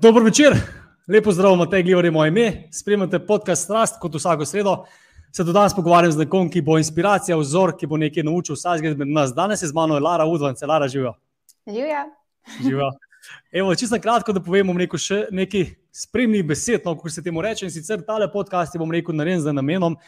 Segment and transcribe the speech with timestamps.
[0.00, 0.52] Dobro večer,
[1.08, 2.52] lepo zdrav, Matej Glivar je moje ime.
[2.72, 4.84] Spremljate podcast Strast kot vsako sredo.
[5.32, 8.92] Se do danes pogovarjam z nekom, ki bo inspiracija, vzor, ki bo nekaj naučil vsakega
[8.92, 9.34] izmed nas.
[9.34, 10.66] Danes je z mano Lara Udvance.
[10.66, 11.14] Lara, živijo.
[11.66, 12.04] Živijo.
[12.62, 12.90] Živijo.
[13.52, 17.66] Evo, čisto kratko, da povem rekel, še nekaj spremnih besed, no, kako se temu reče.
[17.66, 19.98] In sicer tale podcast je bom rekel narejen z namenom,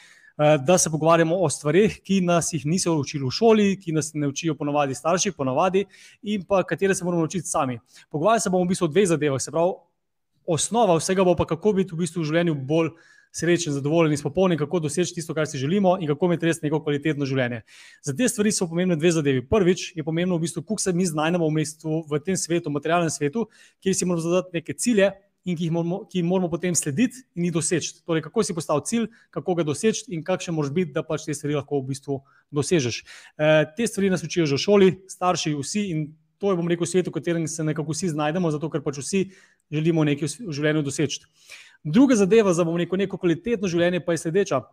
[0.66, 4.28] da se pogovarjamo o stvarih, ki nas jih niso učili v šoli, ki nas ne
[4.28, 5.84] učijo ponovadi starši, ponovadi
[6.22, 7.78] in pa katere se moramo naučiti sami.
[8.10, 9.72] Pogovarjali se bomo v bistvu o dveh zadevah, se pravi,
[10.46, 12.94] osnova vsega bo pa kako biti v bistvu v življenju bolj.
[13.32, 17.28] Srečen, zadovoljen, izpopolnjen, kako doseči tisto, kar si želimo, in kako imeti res neko kvalitetno
[17.30, 17.60] življenje.
[18.02, 19.44] Za te stvari so pomembne dve zadevi.
[19.46, 22.80] Prvič je pomembno, v bistvu, kako se mi znajdemo v, mestu, v tem svetu, v
[22.80, 23.44] materialnem svetu,
[23.78, 25.12] kjer si moramo zadati neke cilje,
[25.44, 27.92] in ki jih moramo, ki jih moramo potem slediti in jih doseči.
[28.06, 31.34] Torej, kako si postaviti cilj, kako ga doseči in kakšen moraš biti, da pač te
[31.36, 32.18] stvari lahko v bistvu
[32.52, 33.00] dosežeš.
[33.36, 36.88] E, te stvari nas učijo že v šoli, starši, vsi in to je, bom rekel,
[36.88, 39.26] svet, v katerem se nekako vsi znajdemo, zato ker pač vsi
[39.72, 41.26] želimo nekaj v življenju doseči.
[41.84, 44.64] Druga zadeva za rekel, neko kvalitetno življenje pa je sledeča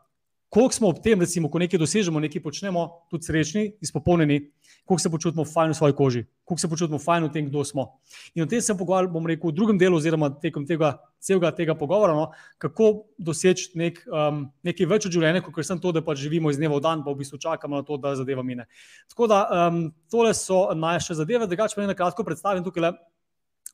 [0.49, 4.39] koliko smo ob tem, recimo, ko nekaj dosežemo, nekaj počnemo, tudi srečni, izpopolnjeni,
[4.87, 7.99] koliko se počutimo fajn v svoji koži, koliko se počutimo fajn v tem, kdo smo.
[8.35, 11.75] In o tem sem pogovarjal, bom rekel, v drugem delu, oziroma tekom tega celega tega
[11.75, 12.29] pogovora, no,
[12.61, 16.59] kako doseči nek, um, nekaj več od življenja, kot sem to, da pač živimo iz
[16.59, 18.67] dneva v dan, pa v bistvu čakamo na to, da zadeva mine.
[19.11, 22.93] Tako da um, tole so naše zadeve, drugače pa ne na kratko predstavim tukaj le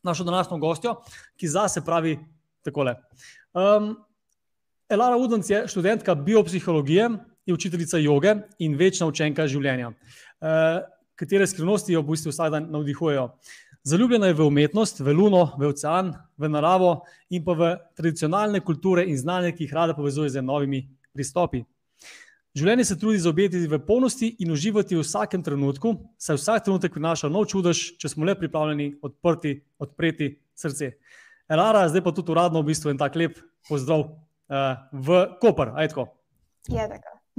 [0.03, 0.95] našo današnjo gostjo,
[1.39, 2.17] ki zase pravi
[2.66, 2.95] takole.
[3.53, 3.94] Um,
[4.89, 7.09] Elara Udonc je študentka biopsihologije,
[7.45, 10.84] je učiteljica joge in večna učenka življenja, uh,
[11.16, 13.30] katere skrivnosti jo v bistvu vsak dan navdihujejo.
[13.83, 19.03] Zaljubljena je v umetnost, v luno, v ocean, v naravo in pa v tradicionalne kulture
[19.03, 21.66] in znanje, ki jih rada povezuje z novimi pristopi.
[22.56, 27.31] Življenje se trudi zaobjeti v polnosti in uživati v vsakem trenutku, saj vsak trenutek prinaša
[27.34, 30.94] nov čudež, če smo le pripravljeni odprti, odpreti srce.
[31.50, 35.73] Elara, zdaj pa tudi uradno v bistvu en tak lep pozdrav uh, v Koper.
[35.81, 36.08] Je tako.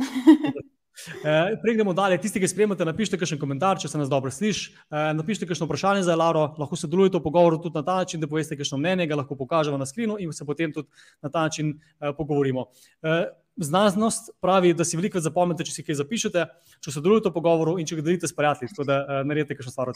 [0.94, 2.20] Uh, Prej gremo dalje.
[2.22, 4.70] Tisti, ki spremljate, napišite kakšen komentar, če se nas dobro sliši.
[4.86, 8.30] Uh, napišite kakšno vprašanje za Laro, lahko sodelujete v pogovoru tudi na ta način, da
[8.30, 10.88] poveste kakšno mnenje, ga lahko pokažemo na skrinu in se potem tudi
[11.22, 12.68] na ta način uh, pogovorimo.
[13.02, 16.46] Uh, znanost pravi, da si veliko zapomnite, če si kaj zapišete,
[16.82, 19.74] če sodelujete v pogovoru in če ga delite s prijatelji, tako da uh, naredite kakšno
[19.74, 19.92] stvar.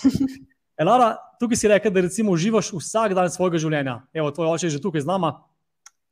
[0.90, 4.00] Lara, tukaj si rekel, da recimo uživaš vsak dan svojega življenja.
[4.14, 5.36] Evo, tvoj oče je že tukaj z nama,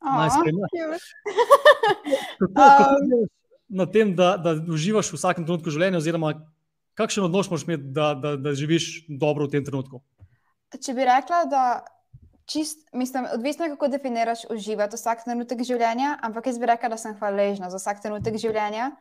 [0.02, 1.10] naj spremljaš.
[2.46, 3.26] Um,
[3.68, 6.34] na tem, da, da uživaš v vsakem trenutku življenja, oziroma
[6.96, 10.00] kakšen odnos moraš imeti, da, da, da živiš dobro v tem trenutku?
[10.76, 11.64] Če bi rekla, da
[12.46, 16.98] čist, mislim, odvisno je, kako definiraš uživati vsak trenutek življenja, ampak jaz bi rekla, da
[17.00, 18.92] sem hvaležna za vsak trenutek življenja.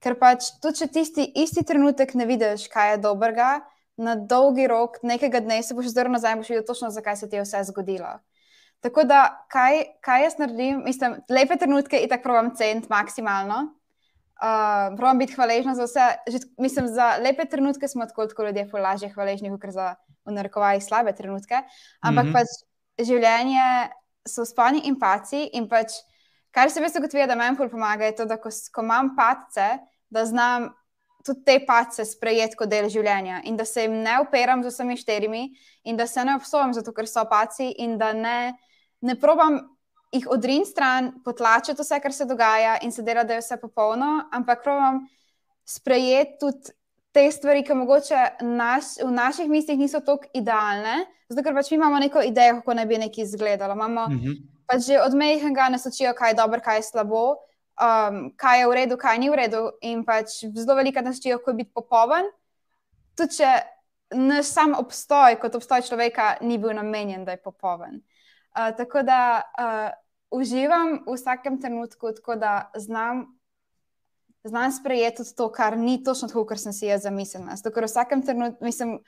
[0.00, 3.50] Ker pač tudi, če tisti isti trenutek ne vidiš, kaj je dobrega,
[4.00, 7.28] na dolgi rok, nekega dne se boš zelo nazaj in boš videl točno, zakaj se
[7.28, 8.14] ti je vse zgodilo.
[8.80, 13.66] Tako da, kaj, kaj jaz naredim, mislim, lepe trenutke in tako pravim, cent maksimalno.
[14.40, 16.06] Uh, pravim biti hvaležna za vse.
[16.26, 21.12] Že, mislim, za lepe trenutke smo tako, tako ljudje lažje hvaležni, kot za unarekovali slabe
[21.12, 21.62] trenutke.
[22.00, 22.32] Ampak mm -hmm.
[22.32, 23.90] pač življenje
[24.28, 25.50] so spani in paci.
[25.52, 25.92] In pač,
[26.50, 29.78] kar se mi zdi, da meni pomaga, je to, da ko, ko imam pace,
[30.10, 30.74] da znam.
[31.24, 34.96] Tudi te pace sprejeti kot del življenja, in da se jim ne operam z vsemi
[34.96, 35.50] štirimi,
[35.84, 38.54] in da se ne obsojam zato, ker so paci, in da ne
[39.00, 39.60] ne probam
[40.12, 44.24] jih odrin stran, potlačiti vse, kar se dogaja in se dela, da je vse popolno,
[44.32, 45.04] ampak probam
[45.64, 46.74] sprejeti tudi
[47.12, 51.78] te stvari, ki mogoče naš, v naših mislih niso tako idealne, zato ker pač mi
[51.78, 53.74] imamo neko idejo, kako naj bi nekaj izgledalo.
[53.74, 54.26] Imamo uh mhm.
[54.26, 54.36] -huh.
[54.66, 57.36] pač že od mehkega nas učijo, kaj je dobro, kaj je slabo.
[57.80, 61.38] Um, kaj je v redu, kaj ni v redu, in pač zelo veliko nas učijo,
[61.38, 62.28] kako biti popoln.
[63.16, 63.62] Tudi če
[64.10, 68.02] naš sam obstoj, kot obstoj človeka, ni bil namenjen, da je popoln.
[68.50, 69.90] Uh, tako da uh,
[70.30, 73.24] uživam v vsakem trenutku, tako da znam,
[74.44, 77.56] znam sprejeti tudi to, kar ni točno tako, kot sem si jaz zamislila.
[77.56, 78.98] Zato, ker v vsakem trenutku, mislim,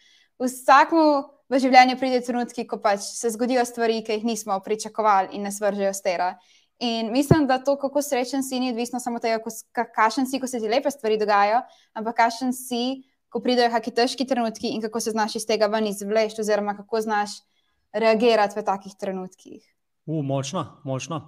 [0.43, 1.07] vsakmu
[1.53, 5.61] v življenju pride trenutki, ko pač se zgodijo stvari, ki jih nismo pričakovali in nas
[5.61, 6.35] vržejo stera.
[6.83, 9.39] In mislim, da to, kako srečen si, ni odvisno samo od tega,
[9.95, 11.61] kakšen si, ko se ti lepe stvari dogajajo,
[11.95, 15.87] ampak kakšen si, ko pridejo kakšni težki trenutki in kako se znaš iz tega ven
[15.87, 17.39] izvleči, oziroma kako znaš
[17.93, 19.63] reagirati v takih trenutkih.
[20.07, 21.21] U, močna, močna.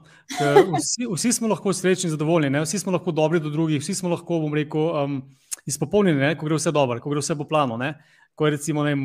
[0.75, 2.64] Vsi, vsi smo lahko srečni in zadovoljni, ne?
[2.64, 5.20] vsi smo lahko dobri do drugih, vsi smo lahko, bom rekel, um,
[5.66, 7.78] izpopolnjeni, ko gre vse dobro, ko gre vse po planu.
[7.78, 7.93] Ne?
[8.34, 8.96] Ko je recimo, ne,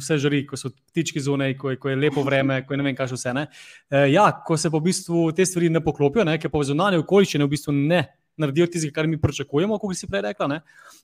[0.00, 2.96] vse žari, ko so ptički zunaj, ko, ko je lepo vreme, ko je ne vem,
[2.96, 3.34] kaj še vse.
[3.44, 7.02] E, ja, ko se po v bistvu te stvari ne poklopijo, ne, ker pa zunanje
[7.02, 8.00] okoliščine v bistvu ne
[8.38, 10.60] naredijo tisto, kar mi pričakujemo, kot si prej rekla, ne?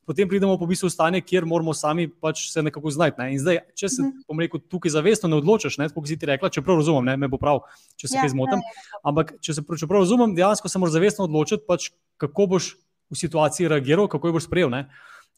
[0.07, 3.21] potem pridemo po bistvu v stanje, kjer moramo sami pač se nekako znajti.
[3.23, 3.29] Ne?
[3.35, 4.41] In zdaj, če se mm.
[4.45, 7.17] rekel, tukaj zavestno ne odločiš, kot si ti rekla, čeprav razumem, ne?
[7.17, 7.65] me bo prav,
[7.97, 8.63] če se ja, kaj zmotim.
[9.03, 11.91] Ampak če se čeprav razumem, dejansko se moraš zavestno odločiti, pač,
[12.21, 12.75] kako boš
[13.11, 14.73] v situaciji reagiral, kako jo boš sprejel.
[14.73, 14.87] Ne?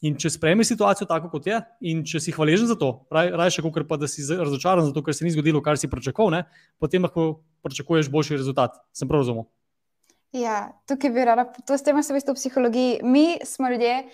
[0.04, 1.56] In če sprejmeš situacijo tako, kot je,
[1.88, 5.16] in če si hvaležen za to, raje kot pa da si razočaran za to, ker
[5.16, 6.44] se ni zgodilo, kar si pričakoval,
[6.78, 8.76] potem lahko pričakuješ boljši rezultat.
[8.92, 9.48] Sem prav razumel.
[10.32, 13.00] Ja, tukaj bi rada, to s tem se veste v psihologiji.
[13.02, 14.04] Mi smo ljudje,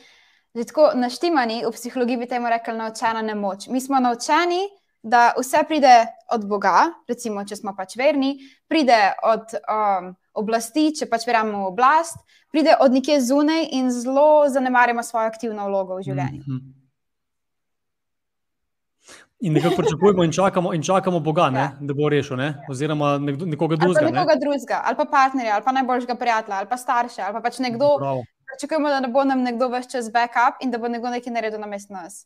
[0.55, 3.67] že tako naštimani, v psihologiji bi temu rekli naučena nemoč.
[3.69, 4.69] Mi smo naučeni,
[5.03, 8.37] da vse pride od Boga, recimo, če smo pač verni,
[8.71, 12.23] pride od um, oblasti, če pač verjamemo v oblast,
[12.55, 16.45] pride od nekje zunaj in zelo zanemarjamo svojo aktivno vlogo v življenju.
[16.47, 16.82] Mm -hmm.
[19.43, 21.71] In nekako pričakujemo in čakamo, in čakamo Boga, ne, ja.
[21.81, 22.53] da bo rešil, ne?
[22.71, 24.05] oziroma nekdo, nekoga drugega.
[24.05, 24.41] Ali nekoga ne?
[24.41, 27.89] drugega, ali pa partnerja, ali pa najboljšega prijatelja, ali pa starše, ali pa pač nekdo.
[28.53, 31.61] Pričakujemo, da ne bo nam nekdo več čez backup in da bo nekdo nekaj naredil
[31.61, 32.23] na mestu nas.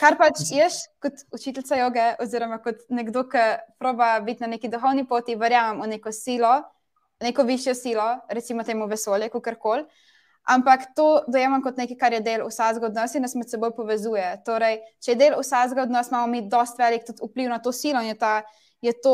[0.00, 3.44] Kar pač jaz, kot učiteljica joge, oziroma kot nekdo, ki
[3.78, 6.56] proba biti na neki duhovni poti, verjamem v neko silo,
[7.22, 9.86] neko višjo silo, recimo temu vesolje, kako koli.
[10.48, 13.74] Ampak to dojemam kot nekaj, kar je del vsakega od nas in nas med seboj
[13.76, 14.24] povezuje.
[14.46, 18.00] Torej, če je del vsakega od nas, imamo mi dosta velik vpliv na to silo
[18.00, 18.32] in je ta,
[18.80, 19.12] je to,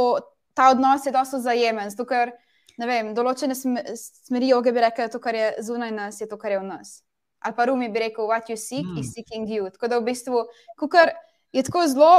[0.55, 1.91] ta odnos je dosto zajemen.
[1.91, 2.31] Zato, ker
[2.79, 6.55] vem, določene smeri joge bi rekli, da to, kar je zunaj nas, je to, kar
[6.55, 7.01] je v nas.
[7.45, 9.01] Ali pa Rumi bi rekel, what you seek mm.
[9.03, 9.67] is seeking you.
[9.75, 10.45] Tako da v bistvu,
[10.79, 11.13] kukar
[11.55, 12.13] je tako zelo,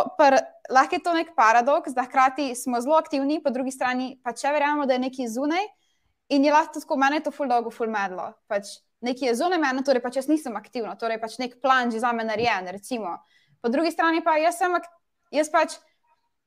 [0.71, 4.51] lahko je to nek paradoks, da hkrati smo zelo aktivni, po drugi strani pa če
[4.53, 5.65] verjamemo, da je nekaj zunaj.
[6.35, 8.31] In je lahko tako, meni je to ful dolgo, ful medlo.
[8.51, 11.99] Pač nekaj je zunaj mene, torej pač jaz nisem aktivna, torej pač nek plan že
[12.03, 12.67] za me narejen.
[12.71, 13.17] Recimo.
[13.61, 14.75] Po drugi strani pa jaz sem,
[15.31, 15.77] jaz pač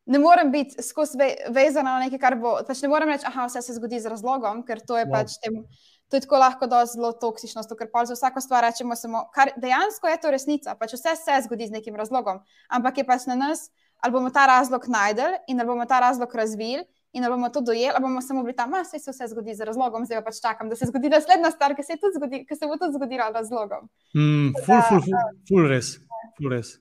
[0.09, 2.57] ne morem biti skozi ve, vezana na nekaj, kar bo.
[2.67, 5.19] Pač ne morem reči, da vse se zgodi z razlogom, ker to je wow.
[5.19, 5.63] pač tem.
[6.09, 10.09] To je tako lahko zelo toksično, ker pa za vsako stvar rečemo samo, kar dejansko
[10.09, 10.75] je to resnica.
[10.81, 12.41] Pač vse se zgodi z nekim razlogom,
[12.73, 13.69] ampak je pač na nas,
[14.01, 16.87] ali bomo ta razlog najdel in ali bomo ta razlog razvili
[17.19, 19.67] in da bomo to dojeli, ali bomo samo bili tam, da se vse zgodi z
[19.67, 22.67] razlogom, zdaj pa pač čakam, da se zgodi naslednja stvar, ki se, zgodi, ki se
[22.71, 23.89] bo tudi zgodila z razlogom.
[24.15, 25.17] Mm, ful, ful, ful,
[25.51, 25.97] ful, res,
[26.39, 26.77] ful, res.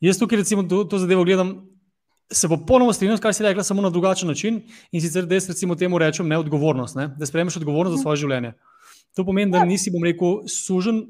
[0.00, 1.58] Jaz tukaj, recimo, to, to zadevo gledam.
[2.32, 4.62] Se bo ponovno strinjal, kar si rekla, samo na drugačen način.
[4.90, 7.10] In sicer, da jaz recimo temu rečem neodgovornost, ne?
[7.18, 8.02] da sprejmeš odgovornost za mhm.
[8.02, 8.56] svoje življenje.
[9.16, 11.04] To pomeni, da nisi, bom rekel, sužen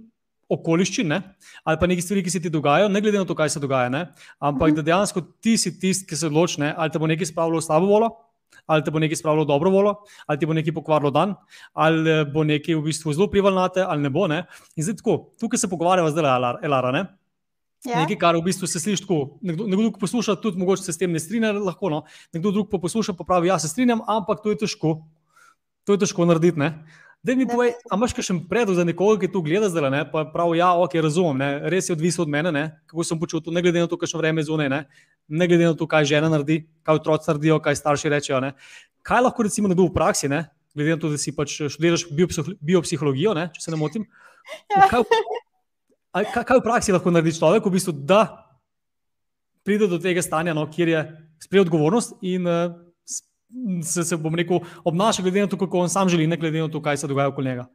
[0.53, 1.21] okoliščin ne?
[1.67, 3.91] ali pa nekaj stvari, ki se ti dogajajo, ne glede na to, kaj se dogaja.
[3.91, 4.05] Ne?
[4.39, 4.77] Ampak mhm.
[4.79, 7.91] da dejansko ti si tisti, ki se odloči, ali te bo nekaj spravilo v slabo
[7.91, 8.13] volo,
[8.67, 9.95] ali te bo nekaj spravilo dobro voljo,
[10.27, 11.35] ali ti bo nekaj pokvarilo dan,
[11.73, 14.27] ali eh, bo nekaj v bistvu zelo vplivalo na te, ali ne bo.
[14.27, 14.45] Ne?
[14.77, 16.93] In zdaj tako, tukaj se pogovarjava zdaj, Elara.
[16.93, 17.07] Ne?
[17.87, 18.01] Ja.
[18.03, 19.39] Nekaj, kar v bistvu se sliši tako.
[19.47, 21.91] Nekdo, nekdo drug posluša, tudi mogoče se s tem ne strinja, lahko.
[21.93, 22.03] No?
[22.35, 24.99] Nekdo drug pa posluša, pa pravi, ja se strinjam, ampak to je težko.
[25.87, 26.59] To je težko narediti.
[26.59, 26.73] Ne?
[27.23, 30.03] Da mi povej, ali imaš še predlog za nekoga, ki to gleda zdaj, ne?
[30.11, 31.49] pa pravi, ja, ok, razumem, ne?
[31.73, 32.65] res je odvisno od mene, ne?
[32.87, 34.71] kako sem počutil, ne glede na to, kakšno vreme je zunaj,
[35.29, 35.49] ne?
[35.49, 38.41] glede na to, kaj žena naredi, kaj otroci naredijo, kaj starši rečejo.
[38.41, 38.53] Ne?
[39.07, 40.47] Kaj lahko recimo nekdo v praksi, ne?
[40.77, 42.07] glede na to, da si pač študiraš
[42.61, 43.49] biopsihologijo, ne?
[43.55, 44.07] če se ne motim.
[44.73, 44.89] Ja.
[44.91, 45.07] Kaj,
[46.33, 48.25] kaj, kaj v praksi lahko naredi človek, v bistvu, da
[49.67, 51.01] pride do tega stanja, no, kjer je
[51.43, 52.77] sprejel odgovornost in uh,
[53.83, 56.69] se, se bom rekel, obnaša, glede na to, kako on sam želi, ne glede na
[56.71, 57.67] to, kaj se dogaja okoli njega.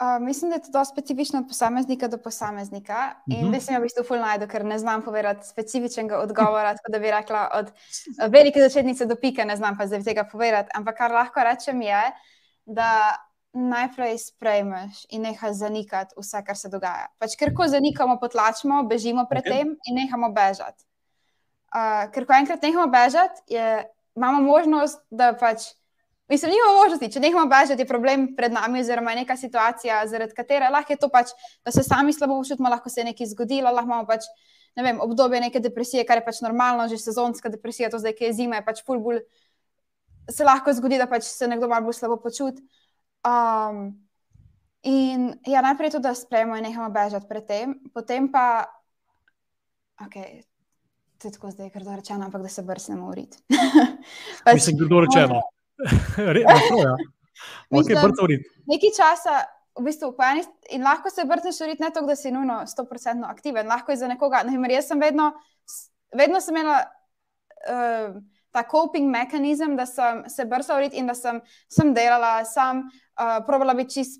[0.00, 3.12] Uh, mislim, da je to zelo specifično od posameznika do posameznika.
[3.26, 3.40] Uh -huh.
[3.40, 6.74] In da sem jo v bistvu full najdu, ker ne znam povedati specifičnega odgovora.
[6.74, 7.72] Tako da bi rekla, od
[8.30, 10.70] velike začetnice do pike, ne znam pa zdaj tega povedati.
[10.74, 12.02] Ampak kar lahko rečem je,
[12.66, 13.16] da
[13.52, 17.06] najprej sprejmeš in nehaj zanikati vse, kar se dogaja.
[17.18, 19.50] Pač, ker ko zanikamo, potlačimo, bežimo pred okay.
[19.50, 20.84] tem in nehamo bežati.
[21.74, 23.84] Uh, ker ko enkrat nehamo bežati, je
[24.16, 25.58] imamo možnost, da pač.
[26.30, 30.36] Mislim, nimamo možnosti, če nehamo bežati, je problem pred nami, oziroma je neka situacija, zaradi
[30.36, 31.32] katere lahko je to pač,
[31.66, 34.28] da se sami slabo počutimo, lahko se je nekaj zgodilo, lahko imamo pač,
[34.78, 38.28] ne vem, obdobje neke depresije, kar je pač normalno, že sezonska depresija, to zdaj, ki
[38.28, 39.24] je zima, je pač full bull.
[40.30, 42.62] Se lahko zgodi, da pač se nekdo malo bolj slabo počuti.
[43.26, 43.88] Um,
[44.86, 48.68] in ja, najprej to, da sprejmemo in nehamo bežati pred tem, potem pa,
[50.06, 50.20] ok,
[51.18, 52.62] to je tako zdaj, ker je rečeno, ampak da se
[53.18, 53.40] rit.
[54.46, 54.94] pač, Mislim, da
[55.26, 55.58] je to
[56.36, 56.82] rečeno.
[56.82, 56.94] Ja.
[58.70, 59.44] Nekaj časa,
[59.78, 60.44] v bistvu, eni,
[60.76, 63.68] in lahko se brcneš v rit, ne to, da si nujno 100% aktiven.
[63.70, 64.42] Lahko je za nekoga.
[64.46, 65.32] Ne, jaz sem vedno,
[66.16, 66.84] vedno sem imela.
[67.68, 68.20] Uh,
[68.50, 71.36] Ta coping mehanizem, da sem se brcala v rit in da sem,
[71.70, 74.16] sem delala, sem uh, probala biti čist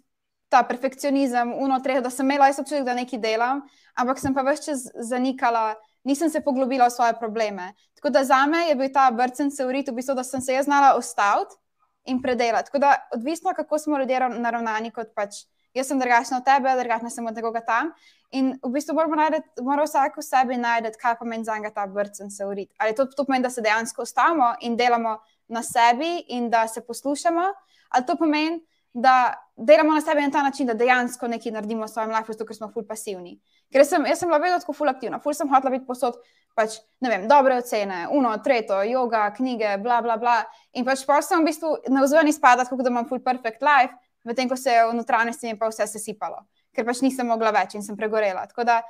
[0.50, 3.64] ta perfekcionizem, unotreh, da sem imela jaz občutek, da nekaj delam,
[3.98, 5.72] ampak sem pa več čas zanikala,
[6.04, 7.72] nisem se poglobila v svoje probleme.
[7.94, 10.54] Tako da za me je bil ta vrcen se urit, v bistvu, da sem se
[10.54, 11.56] jaz znala ustaviti
[12.04, 12.66] in predelati.
[12.66, 17.10] Tako da odvisno, kako smo ljudje naravnani, kot pač jaz sem drugačna od tebe, drugačna
[17.10, 17.92] sem od nekoga tam.
[18.30, 21.84] In v bistvu moramo najti, mora vsak v sebi najti, kaj pomeni za njega ta
[21.84, 22.74] vrtcen se uriti.
[22.78, 26.86] Ali to, to pomeni, da se dejansko ostavimo in delamo na sebi in da se
[26.86, 27.44] poslušamo,
[27.88, 28.60] ali to pomeni,
[28.92, 32.56] da delamo na sebi na ta način, da dejansko nekaj naredimo v svojem življenju, ker
[32.56, 33.34] smo ful pasivni.
[33.72, 36.16] Ker sem, jaz sem bila vedno tako ful aktivna, ful sem hotela biti posod,
[36.56, 40.38] pač, ne vem, dobre ocene, uno, tretjo, yoga, knjige, bla, bla, bla.
[40.72, 43.92] In pač pa sem v bistvu na vzven izpadati, kot da imam ful perfect life,
[44.24, 46.42] medtem ko se je v notranjosti mi pa vse sesipalo,
[46.76, 48.46] ker pač nisem mogla več in sem pregorela.
[48.48, 48.80] Tako da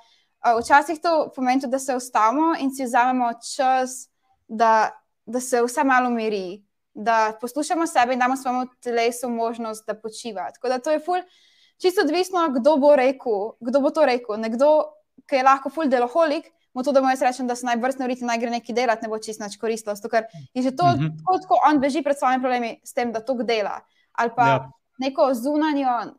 [0.57, 4.07] včasih to pomeni, da se ustavimo in si vzamemo čas,
[4.49, 4.91] da,
[5.27, 6.62] da se vse malo umiri
[6.95, 10.51] da poslušamo sebe in damo svojemu telesu možnost, da počiva.
[10.53, 11.23] Tako da to je ful,
[11.83, 14.41] čisto odvisno, kdo bo rekel, kdo bo to rekel.
[14.41, 14.83] Nekdo,
[15.27, 18.05] ki je lahko ful deloholik, mu to, da mu jaz rečem, da se naj vrstno
[18.05, 19.97] uriti, naj gre nekaj delati, ne bo čisto nič koristilo.
[20.11, 21.17] Ker je že to, mm -hmm.
[21.19, 23.81] tako, tako on beži pred svojimi problemi s tem, da to dela.
[24.13, 24.71] Ali pa ja.
[24.99, 26.15] neko zunanjo.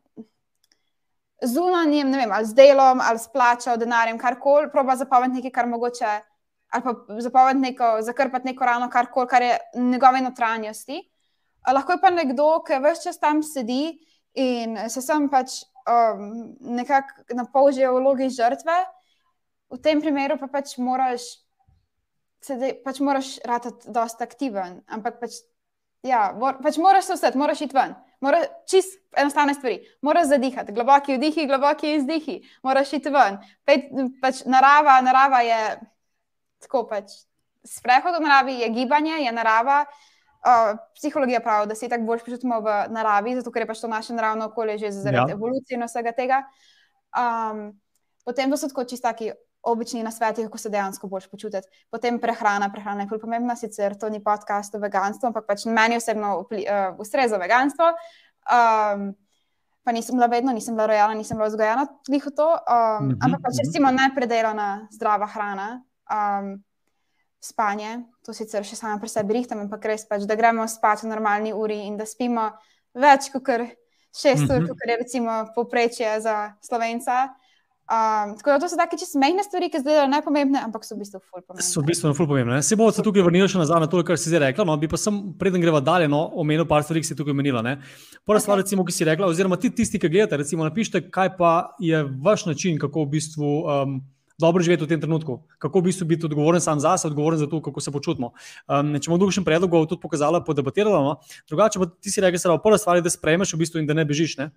[1.44, 5.66] Zunanjem, ne vem, ali z delom, ali s plačo, denarjem, karkoli, proba zapovedati nekaj, kar
[5.66, 6.20] mogoče
[6.72, 11.02] ali pa zapovedati neko, zakrpati neko rano, kar koli, kar je njegove notranjosti.
[11.72, 13.92] Lahko je pa nekdo, ki vse čas tam sedi
[14.34, 18.78] in se sam pač um, nekako napolži v vlogi žrtve,
[19.72, 21.26] v tem primeru pa pač moraš,
[22.44, 25.38] sedaj, pač moraš ratati dosta aktiven, ampak pač,
[26.06, 27.94] ja, mor, pač moraš se vstati, moraš iti ven.
[28.22, 29.80] Moraš čist enostavne stvari.
[30.06, 33.40] Moraš zadihati, globoki vdihi, globoki izdihi, moraš iti ven.
[33.66, 33.88] Pet,
[34.22, 35.58] pač narava, narava je
[36.62, 37.12] tako pač.
[37.62, 39.84] Sprehod v naravi je gibanje, je narava.
[40.42, 43.88] Uh, psihologija pravi, da se tako bolj počutimo v naravi, zato ker je pač to
[43.88, 45.36] naše naravno okolje že zaradi ja.
[45.36, 46.40] evolucije in vsega tega.
[47.14, 47.68] Um,
[48.24, 49.30] potem to so tako čistaki
[49.62, 51.68] obični na svetu, kako se dejansko bolj počutiti.
[51.90, 55.96] Potem prehrana, prehrana je zelo pomembna, sicer to ni podcast o veganstvu, ampak pač meni
[55.96, 57.92] osebno uh, ustreza veganstvo.
[58.50, 59.12] Um,
[59.82, 62.48] pa nisem bila vedno, nisem bila rojena, nisem bila vzgojena tudi v to.
[62.50, 64.08] Um, mm -hmm, ampak pač recimo mm -hmm.
[64.08, 66.54] nepredelana zdrava hrana um,
[67.42, 71.10] spanje, to sicer še sama pri sebi rihtam, ampak res pač, da gremo spat v
[71.10, 72.52] normalni uri in da spimo
[72.94, 73.48] več kot
[74.12, 74.68] šest ur, mm -hmm.
[74.68, 77.32] kot je recimo poprečje za slovenca.
[77.92, 81.02] Um, tako da to so take čisto mehne stvari, ki zdaj najpomembne, ampak so v
[81.02, 81.66] bistvu ful pomembne.
[81.66, 82.62] So v bistvu ful pomembne.
[82.62, 84.64] Se bomo se tukaj vrnili še nazaj na to, kar si zdaj rekla.
[84.64, 87.60] No, bi pa sem, preden greva dalje, no, omenil par stvari, ki si tukaj omenila.
[87.60, 88.40] Prva okay.
[88.40, 92.04] stvar, recimo, ki si rekla, oziroma ti tisti, ki gledate, recimo, napišite, kaj pa je
[92.22, 93.50] vaš način, kako v bistvu.
[93.66, 94.00] Um,
[94.38, 97.46] dobro živeti v tem trenutku, kako v bistvu biti odgovoren sam za sebe, odgovoren za
[97.46, 98.32] to, kako se počutimo.
[98.68, 101.20] Um, če bomo dolgo predlog tudi pokazali, podebatirali, no?
[101.48, 103.94] drugače pa ti si rekel, da je prva stvar, da sprejmeš v bistvu in da
[103.94, 104.38] ne bežiš.
[104.38, 104.50] Ne?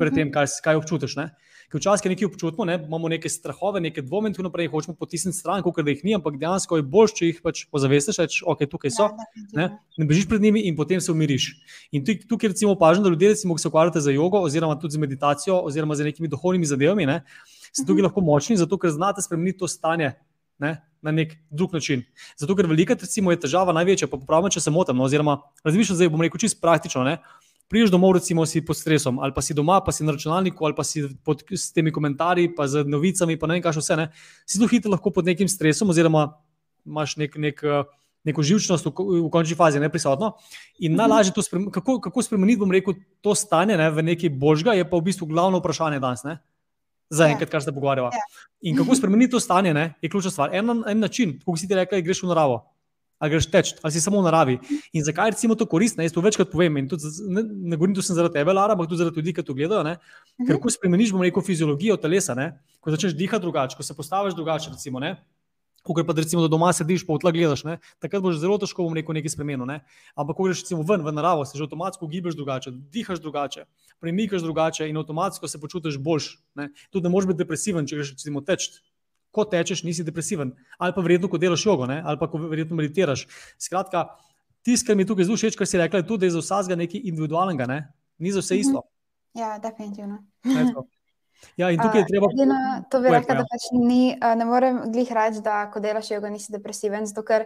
[0.00, 1.16] Pred tem, kaj, kaj občutiš.
[1.20, 1.30] Ne?
[1.72, 2.74] Ker včasih nekaj občutimo, ne?
[2.80, 6.12] imamo neke strahove, neke dvome, in tako naprej, hočemo potisniti stran, kot da jih ni,
[6.16, 9.08] ampak dejansko je bolj, če jih pač ozavestiš, da okay, tukaj so.
[9.08, 9.68] Ja, ne?
[9.96, 11.52] ne bežiš pred njimi in potem se umiriš.
[11.96, 14.98] In tukaj, tukaj recimo opažam, da ljudje, recimo, ki se ukvarjate z jogo, oziroma tudi
[14.98, 17.22] z meditacijo, oziroma z nekimi duhovnimi zadevami, ne?
[17.72, 20.12] Ste tukaj lahko močni, zato ker znate spremeniti to stanje
[20.62, 22.02] ne, na nek drug način.
[22.36, 24.96] Zato ker velika recimo, je težava največja, pa popravim, če se motim.
[24.96, 27.04] No, oziroma, razmišljam zdaj, bom rekel čisto praktično.
[27.08, 27.16] Ne.
[27.72, 30.76] Priješ domov, recimo, si pod stresom, ali pa si doma, pa si na računalniku, ali
[30.76, 31.42] pa si pod
[31.74, 33.98] temi komentarji, pa z novicami, pa ne vem, kaj še vse.
[33.98, 34.08] Ne.
[34.44, 36.28] Si zelo hitro lahko pod nekim stresom, oziroma
[36.86, 37.64] imaš nek, nek,
[38.28, 38.92] neko živčnost v,
[39.24, 40.34] v končni fazi, ne prisotno.
[40.78, 41.00] In mhm.
[41.00, 44.86] najlažje to spremeniti, kako, kako spremeniti, bom rekel, to stanje ne, v nekaj božga, je
[44.86, 46.26] pa v bistvu glavno vprašanje danes
[47.12, 48.10] za enkrat, kar se pogovarjava.
[48.14, 48.26] Ja.
[48.68, 50.54] In kako spremeniti to stanje, ne, je ključna stvar.
[50.56, 52.62] En, en način, kot si ti rekel, je greš v naravo.
[53.22, 54.56] Ali greš teč, ali si samo v naravi.
[54.98, 56.02] In zakaj recimo to koristno?
[56.02, 58.98] Jaz to večkrat povem in tudi ne, ne govorim tu zaradi tebe, Lara, ampak tudi
[58.98, 59.84] zaradi ljudi, ki to gledajo.
[59.86, 59.98] Ne?
[60.42, 62.48] Ker ko spremeniš, bomo rekel, fiziologijo telesa, ne?
[62.82, 65.14] ko začneš dihati drugače, ko se postaviš drugače, recimo, ne?
[65.82, 67.78] Ko pa recimo, doma sediš, pa odla gledaš, ne?
[67.98, 69.66] takrat boš zelo težko bom rekel nekaj spremenil.
[69.66, 69.80] Ne?
[70.14, 73.66] Ampak, ko greš recimo ven v naravo, se že avtomatsko gibiš drugače, dihaš drugače,
[73.98, 76.38] premikaš drugače in avtomatsko se počutiš boljš.
[76.54, 76.70] Ne?
[76.94, 78.70] Tudi ne moreš biti depresiven, če greš recimo teč.
[79.32, 82.02] Ko tečeš, nisi depresiven, ali pa vredno, ko delaš jogo, ne?
[82.04, 83.24] ali pa ko verjetno meditiraš.
[83.58, 84.04] Skratka,
[84.62, 86.76] tisto, kar mi tukaj zelo všeč, kar si rekla, je tudi, da je za vsakega
[86.78, 87.78] nekaj individualnega, ne?
[88.22, 88.84] ni za vse isto.
[89.34, 90.20] Ja, definitivno.
[91.56, 92.30] Ja, in tukaj je treba.
[92.32, 92.56] Edino,
[92.90, 93.50] to bi rekla, da ja.
[93.50, 97.44] pač ni, ne morem glih reči, da ko delaš jogo, nisi depresiven, zato ker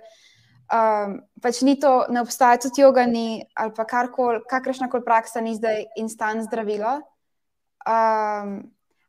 [0.71, 5.43] um, pač ni to, ne obstaja tudi joga, ni, ali pa karkoli, kakršna koli praksa
[5.43, 7.00] ni zdaj instant zdravilo.
[7.87, 8.59] Um,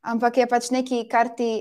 [0.06, 1.52] ampak je pač nekaj, kar ti.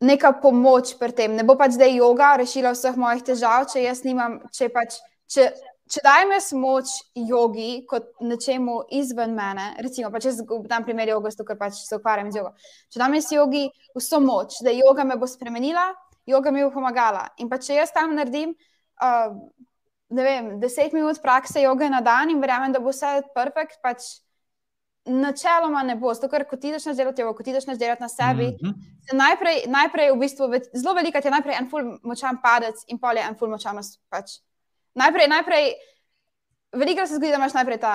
[0.00, 1.34] Neka pomoč pri tem.
[1.36, 4.96] Ne bo pač zdaj joga rešila vseh mojih težav, če jaz nimam, če pač,
[5.28, 5.50] če,
[5.90, 10.36] če dajem jaz moč jogi kot nečemu izven mene, recimo, pa če
[10.70, 12.52] dam primer jogo, ker pač se ukvarjam z jogo.
[12.92, 13.64] Če dam jaz jogi
[13.98, 15.88] vso moč, da joga me bo spremenila,
[16.30, 17.26] joga mi bo pomagala.
[17.42, 18.54] In pa če jaz tam naredim,
[19.02, 19.34] uh,
[20.10, 24.20] ne vem, deset minut prakse joge na dan in verjamem, da bo vse perfekt, pač
[25.10, 28.50] načeloma ne bo, zato ker ko ti začneš delati, ko ti začneš delati na sebi,
[28.52, 28.74] Mhm.
[29.08, 33.16] se najprej, najprej v bistvu, zelo veliko je najprej en ful močan padec in pol
[33.16, 33.80] je en ful močan
[34.10, 34.38] pač.
[34.94, 35.72] Najprej, najprej,
[36.72, 37.94] veliko se zgodi, da imaš najprej ta,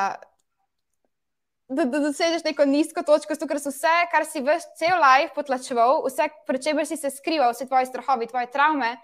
[1.67, 5.33] da, da dosežeš neko nizko točko, zato ker so vse, kar si veš cel life
[5.35, 8.95] potlačeval, vse, pred čemer si se skrival, vse tvoje strahovi, tvoje travme,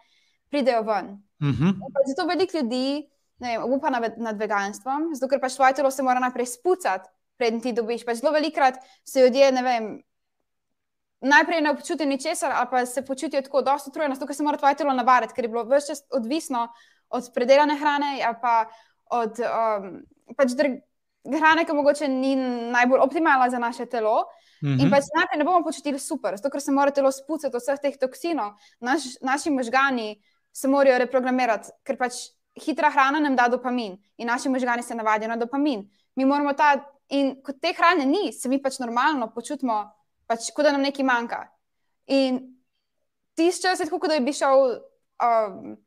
[0.49, 1.17] pridejo ven.
[1.43, 1.73] Mhm.
[1.81, 3.09] In pač Zato veliko ljudi
[3.41, 7.09] vem, upa nad, nad veganstvom, zato ker pač tvoje telo se mora najprej spucati,
[7.41, 8.05] preden ti dobiš.
[8.05, 9.91] Pač zelo velikrat se ljudje, ne vem,
[11.21, 14.57] najprej ne občutijo ničesar, ali pa se počutijo tako dosto utrujeno, zato ker se mora
[14.61, 16.67] tvoje telo navaditi, ker je bilo vse čas odvisno
[17.11, 18.65] od predelane hrane ali pa
[19.11, 20.01] od um,
[20.37, 20.55] pač
[21.23, 22.35] hrane, ki mogoče ni
[22.71, 24.23] najbolj optimalna za naše telo.
[24.61, 24.91] In Mhm.
[24.91, 27.97] pač najprej ne bomo počutili super, zato ker se mora telo spucati od vseh teh
[27.97, 28.51] toksinov.
[28.79, 30.21] Naš, naši možgani
[30.53, 32.13] se morajo reprogramirati, ker pač
[32.55, 35.89] hitra hrana nam da dopamin in naši možgani se navadijo na dopamin.
[36.15, 36.75] Mi moramo ta,
[37.09, 39.91] in ko te hrane ni, se mi pač normalno počutimo,
[40.27, 41.47] pač, kot da nam nekaj manjka.
[42.07, 42.37] In
[43.35, 44.77] tisti čas je tako, kot da bi šel
[45.17, 45.77] um,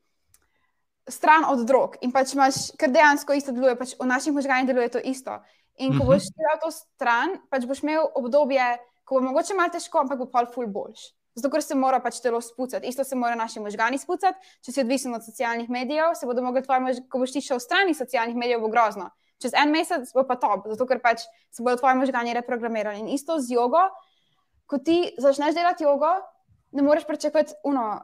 [1.08, 4.88] stran od drog in pač imaš, ker dejansko isto deluje, pač v naših možganih deluje
[4.88, 5.40] to isto.
[5.76, 6.06] In ko Mhm.
[6.06, 10.26] boš šel to stran, pač boš imel obdobje, ko bo mogoče malo težko, ampak bo
[10.26, 11.12] pol ful boljš.
[11.34, 12.86] Zato, ker se mora pač telo spucati.
[12.86, 14.38] Isto se mora naši možgani spucati.
[14.62, 17.58] Če si odvisen od socialnih medijev, se bodo mogli tvoji možgani, ko boš ti šel
[17.58, 19.10] stran iz socialnih medijev, bo grozno.
[19.42, 23.00] Čez en mesec bo pa top, zato ker pač se bodo tvoji možgani reprogramirali.
[23.00, 23.82] In isto z jogo,
[24.66, 26.14] ko ti začneš delati jogo,
[26.72, 28.00] ne moreš pričakovati uno,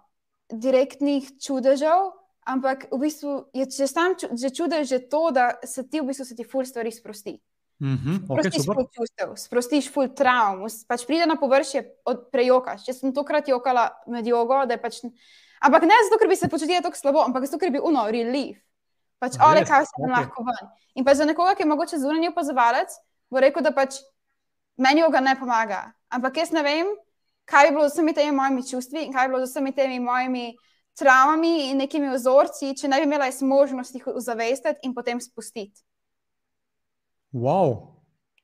[0.50, 2.10] direktnih čudežev,
[2.50, 6.24] ampak v bistvu je že sam že čudež že to, da se ti v bistvu
[6.24, 7.38] se ti ful stvari sprosti.
[7.80, 8.28] Mhm.
[8.28, 8.74] Ok, Sprostiš super.
[8.76, 11.80] ful čustev, sprostiš ful travm, pač pride na površje,
[12.28, 12.84] prejokaš.
[12.84, 15.00] Če sem tokrat jokala med jogo, da je pač.
[15.64, 18.60] Ampak ne zato, ker bi se počutila tako slabo, ampak zato, ker bi uno, relief.
[19.20, 20.04] Pač, ole, kaj se Ok.
[20.04, 20.12] okay.
[20.12, 20.68] lahko ven.
[20.96, 22.92] In pa za nekoga, ki je mogoče zunanji opazovalec,
[23.32, 24.00] bo rekel, da pač
[24.80, 25.92] meni joga ne pomaga.
[26.08, 26.88] Ampak jaz ne vem,
[27.48, 30.00] kaj bi bilo z vsemi temi mojimi čustvi in kaj bi bilo z vsemi temi
[30.00, 30.46] mojimi
[30.98, 35.82] travmami in nekimi vzorci, če ne bi imela jaz možnosti jih ozavestiti in potem spustiti.
[37.32, 38.00] Wow.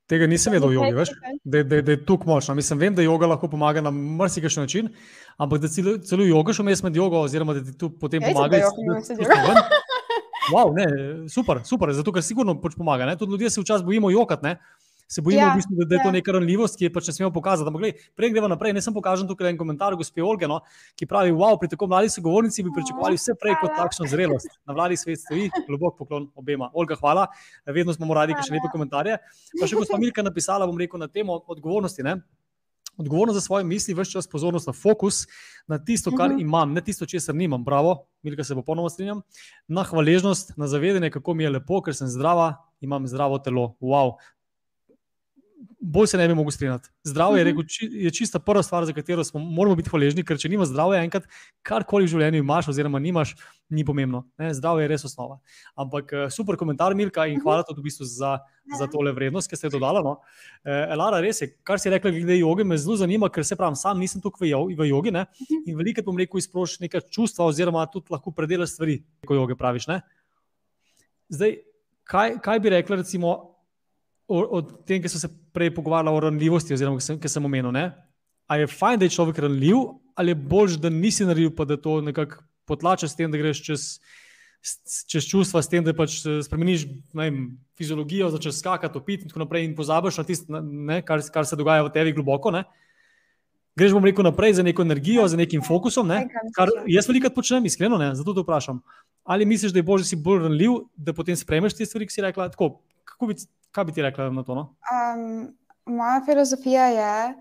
[0.06, 1.10] Tega nisem vedel o jogi, veš,
[1.42, 2.54] da, da, da je tako močna.
[2.54, 4.90] Mislim, vem, da joga lahko pomaga na marsikajšen način,
[5.36, 8.62] ampak da celo, celo jogaš vmes med jogo, oziroma da ti tu potem jaz pomaga.
[8.62, 9.66] jogo.
[10.52, 10.84] Wow, ne,
[11.28, 13.06] super, super, zato ker sigurno pač pomaga.
[13.08, 13.16] Ne?
[13.18, 14.52] Tudi ljudje se včasih bojimo jokati, ne?
[15.08, 16.12] Se bojimo, Ja, v bistvu, da, da je to ja.
[16.12, 17.66] neka ranljivost, ki je pač ne smemo pokazati.
[17.66, 18.72] Ampak, glej, prej gremo naprej.
[18.72, 20.60] Ne sem pokažen tukaj en komentar gospe Olge, no,
[20.94, 24.48] ki pravi: Wow, pri tako mladi sogovornici bi pričakovali vse prej kot takšno zrelost.
[24.64, 26.70] Na vladi svet stoji, globok poklon obema.
[26.74, 27.26] Olga, hvala,
[27.66, 29.18] vedno smo radi, ki še lepe komentarje.
[29.54, 32.02] Pa še gospa Milka napisala, bom rekel, na temo odgovornosti.
[32.02, 32.16] Ne?
[32.96, 35.26] Odgovornost za svoje misli, vse čas pozornost na fokus,
[35.66, 36.40] na tisto, kar Mhm.
[36.40, 37.60] imam, ne tisto, česar nimam.
[37.60, 39.20] Bravo, Milka se popolnoma strinjam.
[39.68, 43.76] Na hvaležnost, na zavedanje, kako mi je lepo, ker sem zdrava, imam zdravo telo.
[43.80, 44.16] Wow.
[45.80, 46.88] Bolj se ne bi mogel strinjati.
[47.04, 47.38] Zdravje Mhm.
[47.38, 50.48] je, rekel, či, je čista prva stvar, za katero smo, moramo biti hvaležni, ker če
[50.48, 51.24] nimaš zdravja, enkrat
[51.62, 53.36] karkoli v življenju imaš, oziroma nimaš,
[53.70, 54.26] ni pomembno.
[54.36, 54.52] Ne?
[54.54, 55.38] Zdravje je res osnova.
[55.74, 57.42] Ampak eh, super komentar, Milka, in Mhm.
[57.42, 58.38] hvala tudi v bistvu za,
[58.78, 60.02] za tole vrednost, ki ste jo dodala.
[60.02, 60.20] No?
[60.64, 63.76] Eh, Elara, res je, kar si rekla glede joge, me zelo zanima, ker se pravi,
[63.76, 65.24] sam nisem tukaj v, v jogi ne?
[65.66, 69.86] in veliko bom rekel, izprošiš neka čustva, oziroma tudi lahko predelaš stvari, ko joge praviš.
[69.86, 70.02] Ne?
[71.28, 71.56] Zdaj,
[72.04, 73.55] kaj, kaj bi rekla, recimo,
[74.28, 77.44] o, o tem, ki so se prej pogovarjali o ranljivosti, oziroma ki sem, ki sem
[77.44, 77.72] omenil.
[77.74, 77.88] Ne?
[78.50, 79.82] A je fajn, da je človek ranljiv,
[80.18, 83.62] ali je bolj, da nisi naredil, pa da to nekako potlačaš s tem, da greš
[83.62, 83.84] čez,
[85.10, 89.44] čez čustva, s tem, da pač eh, spremeniš vem, fiziologijo, začneš skakati, topiti in tako
[89.44, 90.64] naprej, in pozabiš na tisto,
[91.06, 92.50] kar, kar se dogaja v tebi globoko.
[92.54, 92.64] Ne?
[93.76, 96.22] Greš, bom rekel, naprej za neko energijo, za nekim fokusom, ne?
[96.56, 96.84] Kar ja?
[96.96, 98.14] jaz velikokrat počnem, iskreno, ne?
[98.16, 98.80] zato te vprašam.
[99.22, 102.14] Ali misliš, da je bolje, da si bolj ranljiv, da potem spremeš te stvari, ki
[102.14, 102.48] si rekla?
[102.54, 102.78] Tako,
[103.16, 103.34] kako bi,
[103.72, 104.54] kaj bi ti rekla na to?
[104.54, 104.76] No?
[104.92, 107.34] Um, moja filozofija je,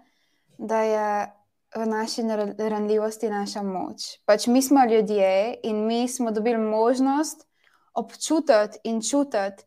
[0.57, 1.31] da je
[1.75, 2.21] v naši
[2.57, 4.23] ranljivosti naša moč.
[4.25, 7.47] Pač mi smo ljudje in mi smo dobili možnost
[7.93, 9.63] občutiti in čutiti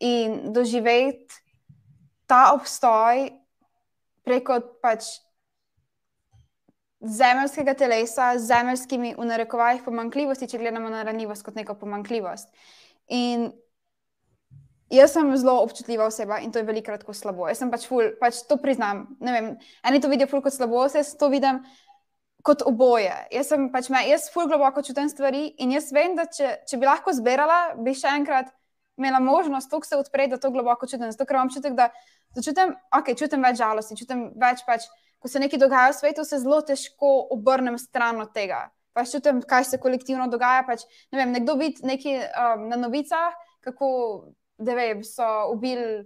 [0.00, 1.34] in doživeti
[2.26, 3.30] ta obstoj
[4.22, 5.04] preko pač
[7.00, 12.50] zemeljskega telesa, z zemeljskimi, v narekovajih, pomankljivosti, če gledamo na ranljivost kot neko pomankljivost.
[13.08, 13.52] In
[14.92, 17.48] Jaz sem zelo občutljiva oseba in to je velikokrat tako slabo.
[17.50, 19.04] Jaz sem pač ful, pač to priznam.
[19.20, 19.50] Ne Vem,
[19.84, 21.60] eni to vidijo ful kot slabost, jaz to vidim
[22.46, 23.12] kot oboje.
[23.34, 26.80] Jaz sem pač me, jaz ful globoko čutim stvari in jaz vem, da če, če
[26.80, 28.54] bi lahko zbirala, bi še enkrat
[28.98, 31.12] imela možnost toliko se odpreti, da to globoko čutim.
[31.12, 31.90] Zato ker imam občutek, da,
[32.34, 34.88] da čutim, okay, čutim več žalosti, čutim več pač,
[35.22, 38.66] ko se nekaj dogaja v svetu, se zelo težko obrnem stran od tega.
[38.96, 40.64] Pač čutim, kaj se kolektivno dogaja.
[40.66, 43.88] Pač, ne vem, nekdo vidi nekaj um, na novicah, kako
[44.58, 46.04] da vem, so ubili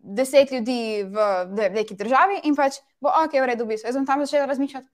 [0.00, 3.88] deset ljudi v, v neki državi in pač bo ok, v redu, bistvo.
[3.88, 4.86] Jaz sem tam začela razmišljati,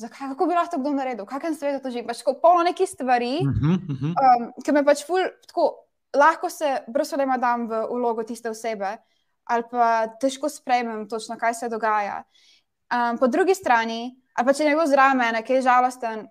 [0.00, 2.06] zakaj, kako bi lahko kdo naredil, kakšen svet to živi.
[2.06, 4.12] Pač tako polno nekih stvari, Uh -huh, uh -huh.
[4.12, 8.96] um, ki me pač ful, tako, lahko se brez problema dam v ulogo tiste osebe,
[9.44, 12.24] ali pa težko sprejmem točno, kaj se dogaja.
[12.92, 16.28] Um, po drugi strani, ali pa če nekdo zraven mene, ki je žalosten,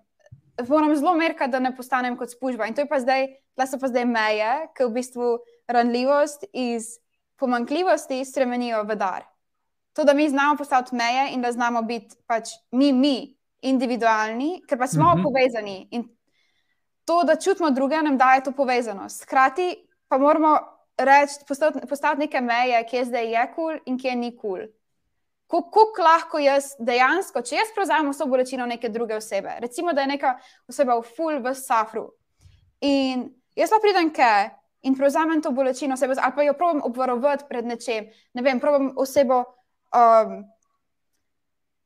[0.68, 2.66] moram zelo merkati, da ne postanem kot spužba.
[2.66, 5.38] In to je pa zdaj, tle so pa zdaj meje, ki v bistvu
[5.72, 6.84] ranljivost iz
[7.36, 9.24] pomankljivosti spremenijo v dar.
[9.92, 14.78] To, da mi znamo postaviti meje in da znamo biti pač mi, mi, individualni, ker
[14.78, 15.20] pa smo uh Mhm.
[15.20, 15.24] -huh.
[15.24, 15.88] povezani.
[15.90, 16.08] In
[17.04, 19.22] to, da čutimo druge, nam daje to povezanost.
[19.24, 20.58] Hkrati pa moramo
[20.98, 24.50] reči, postaviti, postaviti neke meje, kje zdaj je kul cool in kje ni kul.
[24.50, 24.68] Cool.
[25.46, 30.06] Kako lahko jaz dejansko, če jaz prevzamem vso bolečino neke druge osebe, recimo, da je
[30.06, 32.06] neka oseba v ful v safru
[32.80, 34.50] in jaz pa pridem ke
[34.82, 38.92] in prevzamem to bolečino osebe, ali pa jo probujem obvarovati pred nečem, ne vem, probujem
[38.96, 39.44] osebo,
[39.94, 40.40] um,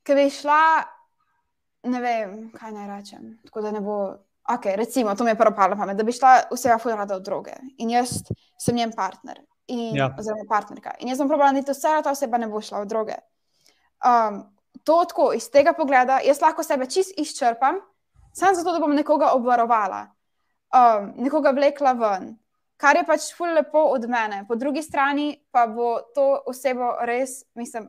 [0.03, 0.61] ki bi šla,
[1.93, 3.99] ne vem, kaj naj rečem, tako da ne bo.
[4.47, 7.23] Ok, recimo, to mi je prvo padlo na pamet, da bi šla oseba fulrada v
[7.27, 8.21] droge in jaz
[8.63, 10.15] sem njen partner, in, Ja.
[10.19, 10.93] oziroma partnerka.
[11.01, 13.17] In jaz sem probala narediti vse, da ta oseba ne bo šla v droge.
[14.07, 14.45] Um,
[14.85, 17.81] to tako iz tega pogleda, jaz lahko sebe čist izčrpam,
[18.33, 20.05] samo zato, da bom nekoga obvarovala,
[20.71, 22.37] um, nekoga vlekla ven,
[22.77, 24.45] kar je pač ful lepo od mene.
[24.49, 27.89] Po drugi strani pa bo to osebo res, mislim,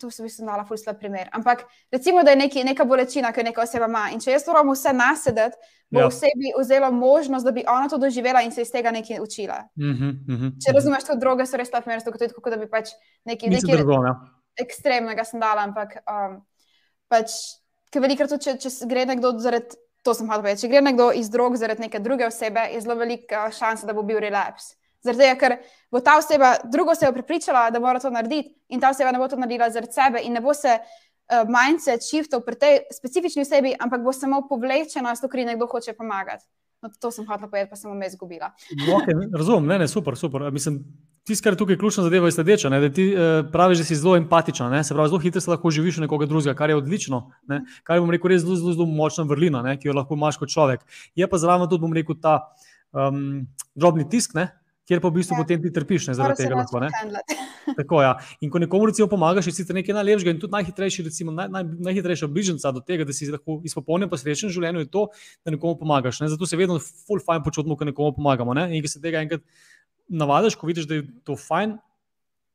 [0.00, 1.30] tu sem v bistvu dala ful slab primer.
[1.32, 4.46] Ampak recimo, da je neki, neka bolečina, ki jo neka oseba ima in če jaz
[4.50, 5.56] moram vse nasedeti,
[5.90, 6.06] bo Ja.
[6.06, 9.64] osebi vzelo možnost, da bi ona to doživela in se iz tega nekaj učila.
[9.76, 10.50] Uh -huh, uh -huh.
[10.64, 12.88] Če razumeš, to droge so res slab primer, zato to je tako, da bi pač
[13.24, 14.14] Nič neki drugo, ja.
[14.60, 16.46] ekstremnega sem dala, ampak um,
[17.08, 17.30] pač,
[17.90, 21.30] ker velikrat, če, če gre nekdo zaradi, to sem hotel povedati, če gre nekdo iz
[21.30, 24.74] drog zaradi neke druge osebe, je zelo velika šansa, da bo bil relaps.
[25.04, 25.56] Zaradi tega, ker
[25.92, 29.28] bo ta oseba drugo osebo prepričala, da mora to narediti, in ta oseba ne bo
[29.28, 33.74] to naredila zaradi sebe, in ne bo se uh, mindset shiftov pri tej specifični osebi,
[33.78, 36.46] ampak bo samo povlečena, zato ker nekdo hoče pomagati.
[36.82, 38.52] No, to sem hotel povedati, pa sem vmes izgubila.
[38.70, 40.44] Okay, razumem, ne, ne, super, super.
[40.54, 40.78] Mislim,
[41.26, 42.70] tisto, kar je tukaj ključna zadeva, je sledeča.
[42.70, 45.50] Ne, da ti eh, praviš, da si zelo empatičen, ne, se pravi, zelo hitro se
[45.50, 47.24] lahko živiš v nekoga drugega, kar je odlično.
[47.50, 50.14] Ne, kar je, bom rekel, res zelo, zelo, zelo močna vrlina, ne, ki jo lahko
[50.14, 50.86] imaš kot človek.
[51.18, 52.36] Je pa zraven tudi, bom rekel, ta
[52.94, 53.42] um,
[53.74, 54.46] drobni tisk, ne,
[54.88, 55.42] kjer pa v bistvu Ja.
[55.44, 56.56] potem ti trpiš ne, zaradi tega.
[56.56, 56.88] Lahko, ne.
[57.78, 58.14] Tako, ja.
[58.40, 61.64] In ko nekomu recimo pomagaš, je sicer nekaj najlepšega in tudi najhitrejši, recimo, naj, naj,
[61.90, 65.02] najhitrejša bližnjica do tega, da si lahko izpopolnjen, pa srečen v življenju, je to,
[65.44, 66.22] da nekomu pomagaš.
[66.24, 66.30] Ne?
[66.32, 68.56] Zato se vedno full fajn počutimo, ko nekomu pomagamo.
[68.56, 68.70] Ne?
[68.72, 69.44] In ko se tega enkrat
[70.08, 71.76] navadiš, ko vidiš, da je to fajn,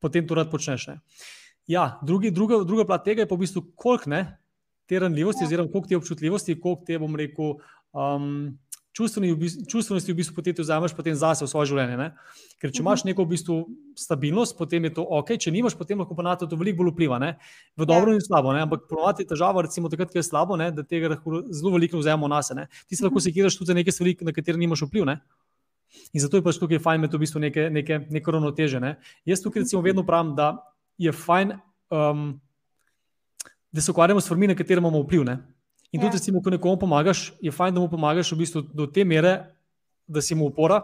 [0.02, 0.88] potem to rad počneš.
[0.90, 0.98] Ne?
[1.70, 4.24] Ja, drugi, druga, druga plat tega je pa v bistvu, koliko ne,
[4.90, 5.48] te ranljivosti, Ja.
[5.48, 7.54] oziroma koliko te občutljivosti, koliko te, bom rekel,
[7.94, 8.58] um,
[8.94, 11.98] čustveni v bistvu, čustvenosti v bistvu potem vzameš potem zase v svoje življenje.
[11.98, 12.14] Ne?
[12.58, 12.86] Ker če Mhm.
[12.86, 13.56] imaš neko v bistvu
[13.96, 17.20] stabilnost, potem je to ok, če nimaš, potem lahko pa na to veliko bolj vpliva.
[17.20, 17.38] Ne?
[17.76, 18.16] V dobro Ja.
[18.16, 18.62] in slabo, ne?
[18.62, 20.72] ampak ponovadi je težava, recimo takrat, ko je slabo, ne?
[20.72, 22.68] da tega lahko zelo veliko vzamemo na sebe.
[22.88, 23.26] Ti se lahko Mhm.
[23.26, 25.06] sekiraš tudi za neke stvari, na katere nimaš vpliv.
[25.06, 25.20] Ne?
[26.12, 28.80] In zato je pač tukaj fajn imeti v bistvu neke, neke, neko ravnoteže.
[28.80, 28.98] Ne?
[29.26, 30.58] Jaz tukaj recimo vedno pravim, da
[30.98, 31.54] je fajn,
[31.90, 32.40] um,
[33.72, 35.24] da se ukvarjamo s stvarmi, na katere imamo vpliv.
[35.24, 35.38] Ne?
[35.94, 36.14] In tudi, Ja.
[36.14, 39.54] recimo, ko nekomu pomagaš, je fajn, da mu pomagaš v bistvu do te mere,
[40.08, 40.82] da si mu upora,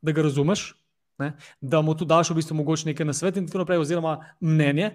[0.00, 0.72] da ga razumeš,
[1.18, 1.32] ne?
[1.60, 4.94] da mu tudi daš v bistvu mogoče nekaj na svet in tako naprej, oziroma mnenje.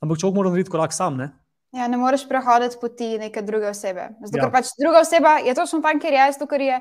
[0.00, 1.16] Ampak človek mora narediti korak sam.
[1.16, 1.28] Ne?
[1.72, 4.08] Ja, ne moreš prehoditi poti neke druge osebe.
[4.20, 4.42] Zato, Ja.
[4.42, 6.80] ker pač druga oseba je točno tam, kjer je, zato ker je,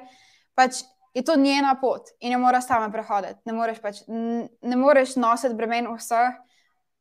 [0.55, 0.81] pač,
[1.13, 3.39] je to njena pot in jo mora sama prehoditi.
[3.45, 6.39] Ne moreš, pač, ne moreš nositi bremen vseh.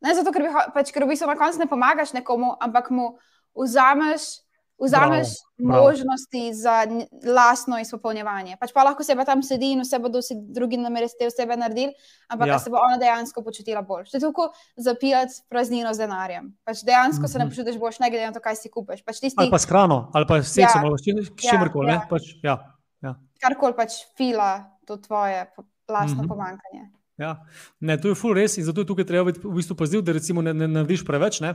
[0.00, 3.14] Ne zato, ker, bi, pač, ker v bistvu na koncu ne pomagaš nekomu, ampak mu
[3.54, 4.42] vzameš.
[4.80, 5.84] Vzameš Bravo, bravo.
[5.84, 8.56] možnosti za n- lastno izpopolnjevanje.
[8.56, 11.92] Pač pa lahko oseba tam sedi in vse bodo si drugi namere te osebe naredili,
[12.26, 12.54] ampak Ja.
[12.54, 12.58] ja.
[12.58, 14.04] se bo ona dejansko počutila bolj.
[14.04, 16.56] To je tako zapijati praznino z denarjem.
[16.64, 17.50] Pač dejansko se ne Mhm.
[17.50, 19.02] počutiš boljš, ne glede na to, kaj si kupiš.
[19.02, 20.82] Pač tisti, Ali pa s hrano, ali pa s seksom, Ja.
[20.82, 21.92] ali pa s čim- s Ja, ja.
[21.92, 22.06] Ja.
[22.08, 22.54] Pač, ja,
[23.02, 23.14] ja.
[23.38, 24.50] karkoli pač fila
[24.86, 25.44] to tvoje
[25.88, 26.28] lastno mm -hmm.
[26.28, 26.84] pomankanje.
[27.18, 27.36] Ja.
[27.80, 30.12] Ne, to je ful res in zato je tukaj treba biti v bistvu pazljiv, da
[30.12, 31.54] recimo ne, ne narediš preveč, ne?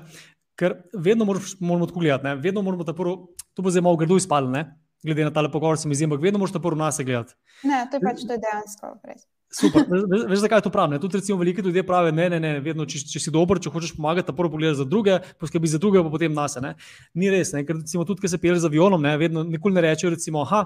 [0.59, 2.35] Ker vedno moraš, moramo tako gledati, ne?
[2.35, 4.65] vedno moramo ta prvo, to bo zdaj malo grdo izpadlo, ne?
[5.05, 7.35] glede na tale pogovor se mi zdi, ampak vedno moraš ta prvo nas gledati.
[7.63, 9.27] Ne, to je pač to je dejansko res.
[9.55, 10.95] Super, veš, veš zakaj to pravim?
[10.95, 10.99] Ne?
[10.99, 13.93] Tudi recimo veliki ljudje pravijo, ne, ne, ne, vedno, če, če si dober, če hočeš
[13.95, 16.57] pomagati, ta prvo pogledaš za druge, poskrbi za druge, pa potem nas.
[17.13, 17.63] Ni res, ne?
[17.67, 20.65] ker recimo tudi, ko se peleš z avionom, ne, vedno nikoli ne rečejo, recimo, aha,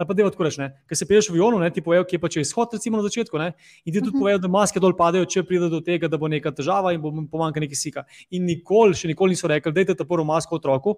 [0.00, 2.18] ali pa deva tako reči, ne, ker se peleš v avionu, ne, ti povejo, kje
[2.18, 3.52] pa če je izhod, recimo na začetku, ne,
[3.84, 4.20] in ti tudi Mhm.
[4.22, 7.12] povejo, da maske dol padejo, če pride do tega, da bo neka težava in bo
[7.28, 8.04] pomanjka nekaj sika.
[8.32, 10.96] In nikoli, še nikoli niso rekli, dajte ta prvo masko otroku,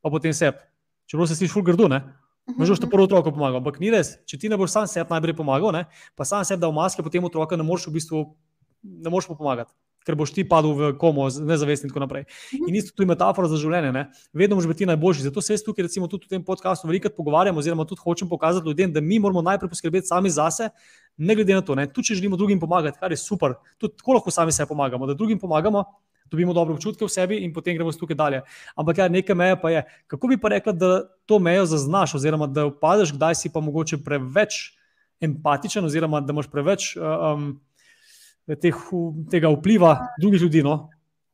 [0.00, 0.62] pa potem sebi.
[1.10, 2.00] Čeprav se sliši ful grdo, ne.
[2.46, 4.22] Možeš ta prvo otroku pomagati, ampak ni res.
[4.24, 7.24] Če ti ne boš sam sebi najprej pomagal, ne, pa sam sebi dal maske, potem
[7.26, 8.22] otroka ne moreš v bistvu
[8.86, 9.74] ne moreš mu pomagati.
[10.06, 12.24] Ker boš ti padel v komo, nezavest in tako naprej.
[12.54, 13.90] In isto tu je metafora za življenje.
[13.92, 14.06] Ne?
[14.36, 15.26] Vedno moraš biti najboljši.
[15.26, 18.70] Zato se jaz tukaj, recimo, tudi v tem podkastu veliko pogovarjam, oziroma tudi hočem pokazati
[18.70, 20.70] ljudem, da mi moramo najprej poskrbeti sami zase,
[21.16, 24.30] ne glede na to, tudi če želimo drugim pomagati, kar je super, tudi tako lahko
[24.30, 25.84] sami sebi pomagamo, da drugim pomagamo.
[26.26, 28.40] Dobimo dobre občutke v sebi, in potem gremo tukaj dalje.
[28.74, 29.82] Ampak, ja, nekaj meje pa je.
[30.10, 30.88] Kako bi pa rekla, da
[31.22, 34.74] to mejo zaznaš, oziroma da opazиш, kdaj si pa mogoče preveč
[35.22, 37.60] empatičen, oziroma da imaš preveč um,
[38.54, 38.76] teh,
[39.30, 40.76] tega vpliva drugih ljudi no,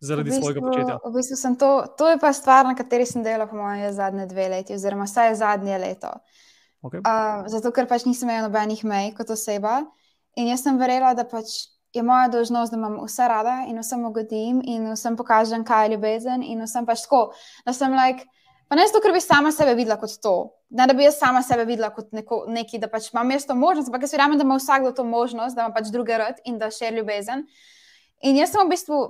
[0.01, 0.99] zaradi v bistvu, svojega početja.
[1.05, 4.49] V bistvu to, to je pa stvar, na kateri sem delal, po mojem, zadnje dve
[4.49, 6.13] leti, oziroma vsaj zadnje leto.
[6.83, 6.99] Okay.
[7.07, 9.85] Uh, zato, ker pač nisem imel nobenih mej kot oseba.
[10.35, 14.03] In jaz sem verjela, da pač je moja dožnost, da imam vse rada in vsem
[14.09, 16.43] ugodim in vsem pokažem, kaj je ljubezen.
[16.43, 17.31] In vsem pač tako,
[17.67, 18.27] da sem like.
[18.73, 20.31] Pa ne zato, ker bi sama sebe videla kot to,
[20.73, 23.53] ne da bi jaz sama sebe videla kot neko, neki, da pač imam jaz to
[23.53, 26.57] možnost, ampak jaz verjamem, da ima vsakdo to možnost, da ima pač druge rad in
[26.57, 27.43] da še ljubezen.
[28.25, 29.01] In jaz sem v bistvu,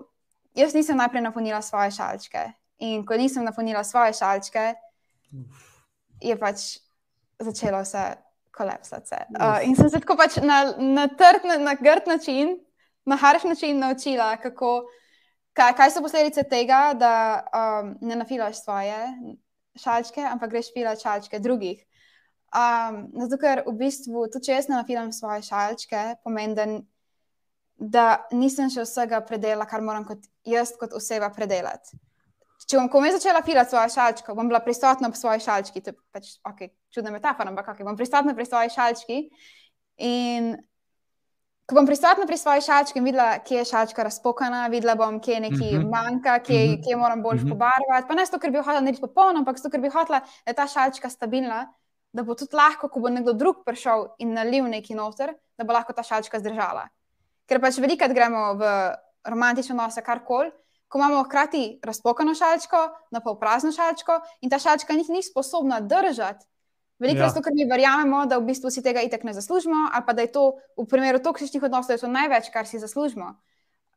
[0.59, 2.42] jaz nisem najprej napolnila svoje šalčke.
[2.83, 4.64] In ko nisem napolnila svoje šalčke,
[6.27, 6.64] je pač
[7.38, 8.03] začelo se
[8.59, 9.20] kolapsati.
[9.31, 12.57] Uh, in sem se tako pač na, na trd, na, na grd način,
[13.07, 14.81] na harš način naučila, kako.
[15.53, 17.14] Kaj, kaj so posledice tega, da
[17.53, 18.96] um, ne nafilaš svoje
[19.79, 21.83] šalčke, ampak greš filat šalčke drugih.
[22.53, 26.67] Um, zato, ker v bistvu, tudi če jaz ne nafilam svoje šalčke, pomeni, da,
[27.81, 28.07] da
[28.37, 31.97] nisem še vsega predela, kar moram kot jaz, kot oseba, predelati.
[32.69, 35.83] Če bom komaj začela filati svoje šalčke, bom bila prisotna pri svoji šalčki.
[35.83, 39.19] To je pač okay, čudna metafora, ampak okay, bom prisotna pri svoji šalčki.
[40.07, 40.55] In
[41.73, 45.35] ko bom prisotna pri svoji šalčki in videla, kje je šalčka razpokana, videla bom, kje
[45.35, 45.91] je nekaj mm -hmm.
[45.91, 46.85] manjka, kje, mm -hmm.
[46.85, 47.49] kje moram bolj mm -hmm.
[47.49, 48.09] pobarvati.
[48.09, 50.55] Pa ne zato, ker bi hotela narediti popolno, ampak zato, ker bi hotela, da je
[50.55, 51.73] ta šalčka stabilna,
[52.13, 55.73] da bo tudi lahko, ko bo nekdo drug prišel in nalil nekaj noter, da bo
[55.73, 56.89] lahko ta šalčka zdržala.
[57.47, 58.93] Ker pač velikokrat gremo v
[59.25, 60.51] romantične odnose, karkoli.
[60.89, 65.81] Ko imamo hkrati razpokano šalčko, na pol prazno šalčko, in ta šalčka niti ni sposobna
[65.81, 66.47] držati
[67.03, 67.29] Veliko ja.
[67.33, 70.23] zato, ker mi verjamemo, da v bistvu si tega itek ne zaslužimo, ali pa da
[70.23, 70.45] je to
[70.79, 73.33] v primeru toksičnih odnosov največ, kar si zaslužimo.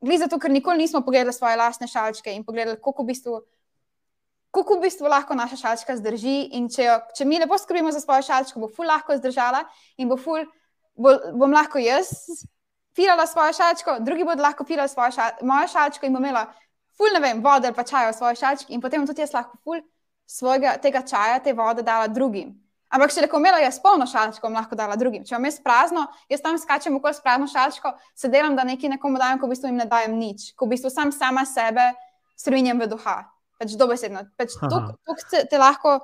[0.02, 3.38] Gre za to, ker nikoli nismo pogledali svoje lastne šalčke in pogledali, kako v bistvu,
[4.52, 6.50] kako v bistvu lahko naša šalčka zdrži.
[6.58, 9.63] In če, jo, če mi lepo skrbimo za svojo šalčko, bo ful lahko zdržala
[10.02, 10.41] in bo ful,
[10.98, 12.10] bo, bom lahko jaz
[12.96, 16.48] filala svojo šalčko, drugi bodo lahko filali svojo šal, mojo šalčko in bom imela
[16.98, 19.62] ful, ne vem, vode ali pa čaja v svoji šalčki in potem tudi jaz lahko
[19.62, 19.82] ful
[20.26, 22.56] svojega tega čaja, te vode dala drugim.
[22.93, 25.24] Ampak, če reko, imela jaz polno šalčko, lahko dala drugim.
[25.26, 28.93] Če imam jaz prazno, jaz tam skačem okoli s prazno šalčko, se delam, da nekaj
[28.93, 31.89] nekomu dajem, ko v bistvu jim ne dajem nič, ko v bistvu sam sama sebe
[32.39, 33.17] srvinjam v duha.
[33.60, 34.28] Pač dobesedno.
[34.38, 35.98] Pač Tukaj te, te lahko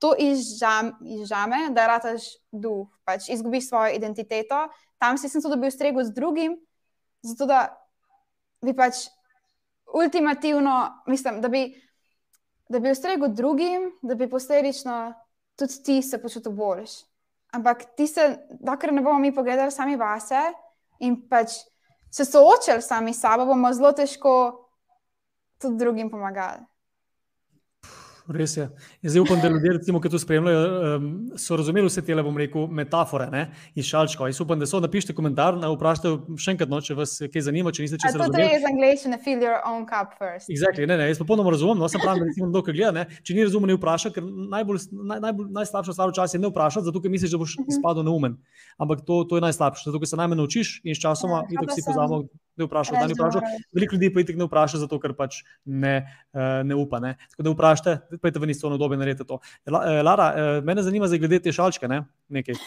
[0.00, 4.68] to izžam, izžame, da rataš duh, pač izgubiš svojo identiteto.
[5.00, 6.56] Tam si sem to dobil stregu z drugim,
[7.24, 7.60] zato da
[8.64, 9.08] bi pač
[9.92, 11.74] ultimativno, mislim, da bi,
[12.68, 15.12] da bi ustregu drugim, da bi posledično
[15.60, 16.96] tudi ti se počutiš boljš.
[17.52, 18.24] Ampak ti se,
[18.60, 20.40] dokler ne bomo mi pogledali sami vase
[21.04, 21.58] in pač
[22.10, 24.34] se soočali sami s sabo, bomo zelo težko
[25.60, 26.69] tudi drugim pomagali.
[28.30, 28.68] Res je.
[29.02, 30.98] Zdaj upam, da ljudje, recimo, ki to spremljajo,
[31.38, 33.42] so razumeli vse te, bom rekel, metafore ne?
[33.74, 34.28] iz šalčkov.
[34.30, 34.78] Jaz upam, da so.
[34.80, 38.38] Napišite komentar, ne vprašajte še enkrat, no, če vas kaj zanima, če niste čisto razumeli.
[38.38, 40.52] To je iz angleščine, fill your own cup first.
[40.52, 40.86] Exactly.
[40.86, 43.22] Ne, ne, jaz popolnoma razumem, no, sem pravi, da recimo, dokaj gleda, ne?
[43.26, 46.86] če ni razumel, ne vpraša, ker najbolj, naj, najbolj, najslabša stvar včasih je ne vprašati,
[46.86, 47.66] zato ker misliš, da boš uh mhm.
[47.66, 47.78] -huh.
[47.78, 48.38] izpadel neumen.
[48.78, 51.60] Ampak to, to je najslabše, zato ker se najmanj naučiš in s časoma, ja, in
[51.60, 52.22] tako si pozamo
[52.60, 53.42] ne vprašal, da ni vprašal.
[53.74, 55.94] Veliko ljudi pa jih ne vpraša, zato ker pač ne,
[56.34, 57.00] uh, ne upa.
[57.00, 57.14] Ne.
[57.32, 59.40] Tako da vprašajte, pojďte v isto obdobje, naredite to.
[59.66, 61.88] La, uh, Lara, uh, mene zanima zdaj glede te šalčke.
[61.88, 62.04] Ne?
[62.28, 62.58] Nekaj.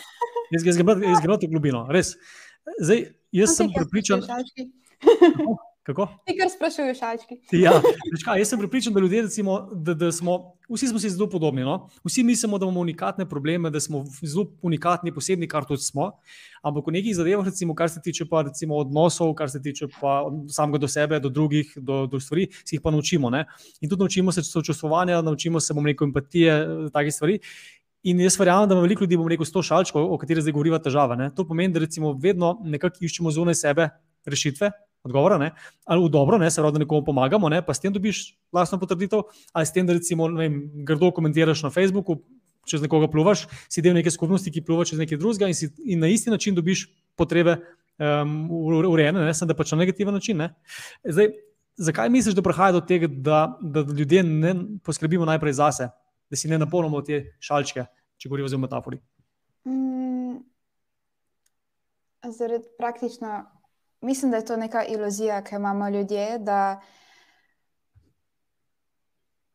[0.54, 2.16] Jaz grem v globino, res.
[2.80, 4.26] Zdaj, jaz sem pripričan.
[5.84, 6.06] Kako?
[6.24, 7.36] Ti, kar sprašuješ, šalčki.
[7.60, 7.74] Ja,
[8.24, 10.38] kaj, jaz sem pripričan, da, ljudje, recimo, da, da smo,
[10.72, 11.66] vsi smo si zelo podobni.
[11.68, 11.90] No?
[12.08, 16.12] Vsi mislimo, da imamo unikatne probleme, da smo zelo unikatni, posebni, kar tudi smo.
[16.64, 19.90] Ampak v nekih zadevah, recimo, kar se tiče pa, recimo, odnosov, kar se tiče
[20.48, 23.30] samega do sebe, do drugih, do, do stvari, si jih pa naučimo.
[23.30, 23.44] Ne?
[23.82, 26.56] In tudi naučimo se sočustvovanja, naučimo se neko empatije,
[26.94, 27.40] takih stvari.
[28.04, 30.80] In jaz verjamem, da ima veliko ljudi, bom rekel, sto šalčkov, o katerih zdaj govoriva
[30.80, 31.16] težava.
[31.20, 31.30] Ne?
[31.36, 33.92] To pomeni, da recimo vedno nekako iščemo zunaj sebe
[34.28, 34.72] rešitve,
[35.04, 35.52] odgovora, ne?
[35.86, 36.52] ali v dobro, ne?
[36.52, 37.62] se pravi, da nekomu pomagamo, ne?
[37.66, 41.70] pa s tem dobiš vlastno potrditev, ali s tem, da recimo vem, grdo komentiraš na
[41.70, 42.22] Facebooku,
[42.66, 46.00] čez nekoga pluvaš, si del neke skupnosti, ki pluva čez nekaj drugega in, si, in
[46.00, 46.88] na isti način dobiš
[47.20, 47.58] potrebe
[48.00, 48.48] um,
[48.88, 50.40] urejene, ne samo da pač na negativen način.
[50.40, 50.54] Ne?
[51.04, 51.34] Zdaj,
[51.76, 55.90] zakaj misliš, da prihaja do tega, da, da ljudje ne poskrbimo najprej zase,
[56.30, 57.86] da si ne napolnimo te šalčke,
[58.18, 59.02] če govorimo o metafori?
[59.68, 60.40] Mm,
[62.32, 63.44] zaradi praktično
[64.04, 66.82] mislim, da je to neka iluzija, ki jo imamo ljudje, da,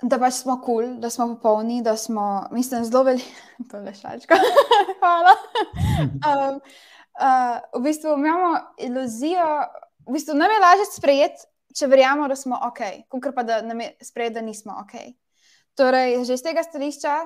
[0.02, 3.34] da pač smo kul, cool, da smo popolni, da smo, mislim, zelo veliki.
[3.70, 4.34] To je šalčka.
[5.00, 5.34] Hvala.
[5.98, 6.60] Um,
[7.18, 9.46] uh, v bistvu imamo iluzijo,
[10.06, 12.80] v bistvu nam je lažje sprejeti, če verjamemo, da smo ok,
[13.10, 14.94] kot pa da nam je sprejeti, da nismo ok.
[15.74, 17.16] Torej, že iz tega stališča,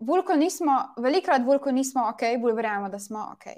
[0.00, 3.48] bolj ko nismo, velikrat bolj ko nismo ok, bolj verjamemo, da smo ok.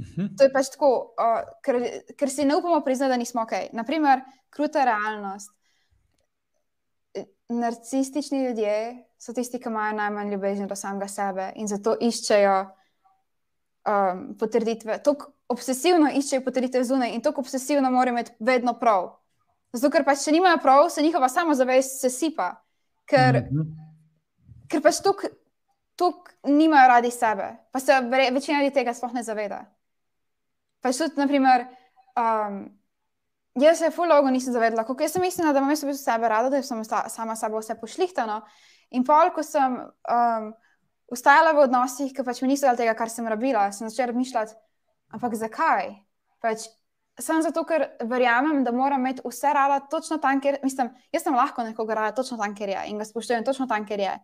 [0.00, 0.26] Uh mhm.
[0.26, 0.36] -huh.
[0.38, 1.76] To je pač tako, uh, ker,
[2.16, 3.52] ker si ne upamo priznati, da nismo ok.
[3.72, 5.50] Naprimer, kruta realnost.
[7.48, 12.60] Narcistični ljudje so tisti, ki imajo najmanj ljubezni do samega sebe in zato iščejo
[13.88, 15.02] um, potrditve.
[15.02, 19.10] Tako obsesivno iščejo potrditve zunaj in tako obsesivno morajo imeti vedno prav.
[19.72, 22.52] Zato, ker pač, če nimajo prav, se njihova samozavest sesipa.
[23.04, 23.66] Ker, mm -hmm.
[24.68, 25.30] ker pač tukaj
[26.44, 27.92] nimajo radi sebe, pa se
[28.32, 29.64] večina ljudi tega sploh ne zaveda.
[30.80, 31.66] Pač tudi, naprimer,
[32.18, 32.62] um,
[33.60, 36.04] jaz se full logo nisem zavedla, kako jaz sem mislila, da imam jaz v bistvu
[36.04, 38.40] sebe rada, da sem sama sabo vse pošlihtano.
[38.96, 40.50] In pol, ko sem um,
[41.12, 44.56] ustajala v odnosih, ki pač mi niso dali tega, kar sem rabila, sem začela razmišljati,
[45.14, 45.94] ampak zakaj?
[46.40, 46.70] Pač,
[47.20, 50.90] Samo zato, ker verjamem, da moram imeti vse rada točno tam, kjer mislim.
[51.12, 54.00] Jaz sem lahko nekoga rada točno tam, kjer je in ga spoštujem točno tam, kjer
[54.00, 54.14] je.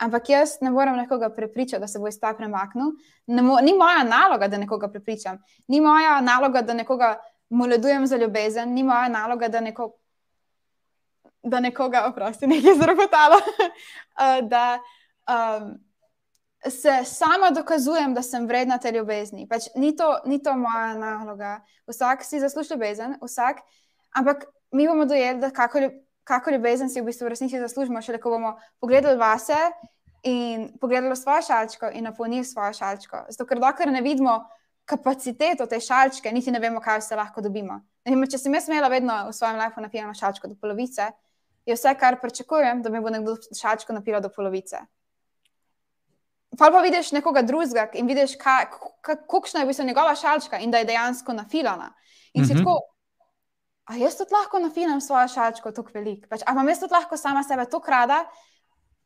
[0.00, 2.94] Ampak jaz ne morem nekoga prepričati, da se bo iz tega premaknil.
[3.26, 5.38] Ni moja naloga, da nekoga prepričam.
[5.68, 8.72] Ni moja naloga, da nekoga moledujem za ljubezen.
[8.74, 9.92] Ni moja naloga, da, neko,
[11.42, 13.36] da nekoga, oprosti, nekaj zrobotalo.
[13.36, 14.78] uh, da,
[15.28, 15.74] um,
[16.68, 19.48] se sama dokazujem, da sem vredna te ljubezni.
[19.48, 21.60] Pač ni, to, ni to moja naloga.
[21.88, 23.60] Vsak si zasluži ljubezen, vsak,
[24.16, 25.78] ampak mi bomo dojeli, da kako,
[26.24, 29.58] kako ljubezen si v bistvu v resnici zaslužimo, šele ko bomo pogledali vase
[30.22, 33.24] in pogledali svojo šalčko in napolnili svojo šalčko.
[33.28, 34.44] Zato, ker dokler ne vidimo
[34.84, 37.80] kapaciteto te šalčke, niti ne vemo, kaj se lahko dobimo.
[38.04, 41.10] Vem, če sem jaz imela vedno v svojem lifeu napijeno šalčko do polovice,
[41.66, 44.80] je vse, kar pričakujem, da mi bo nekdo šalčko napilo do polovice.
[46.58, 50.80] Pa pa vidiš nekoga drugega in vidiš, kakšna je v bistvu njegova šalčka in da
[50.80, 51.92] je dejansko nafilana.
[52.34, 52.64] In si mm -hmm.
[52.64, 52.80] tako,
[53.90, 56.28] a jaz tudi lahko nafilam svojo šalčko tako veliko?
[56.30, 58.20] Pač, a imam jaz tudi lahko sama sebe tako rada,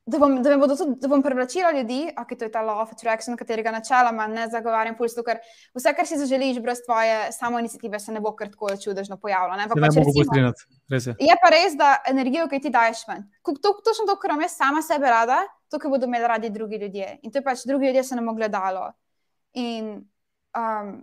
[0.07, 2.93] da bom, da bodo tudi, da bom privlačila ljudi, ok, to je ta law of
[2.93, 5.41] attraction, katerega načeloma ne zagovarjam pulsu, ker
[5.77, 9.57] vse, kar si zaželiš brez tvoje samo inicijative, se ne bo kar tako čudežno pojavilo.
[9.57, 10.53] Ne, pa ne pač, recimo,
[10.93, 11.17] je.
[11.31, 13.25] je pa res, da energijo, ki ti daješ ven.
[13.41, 15.41] Točno to, kar imam jaz sama sebe rada,
[15.73, 17.09] to, kar bodo imeli radi drugi ljudje.
[17.23, 18.91] In to je pač drugi ljudje se nam ogledalo.
[19.57, 19.89] In
[20.53, 20.95] um,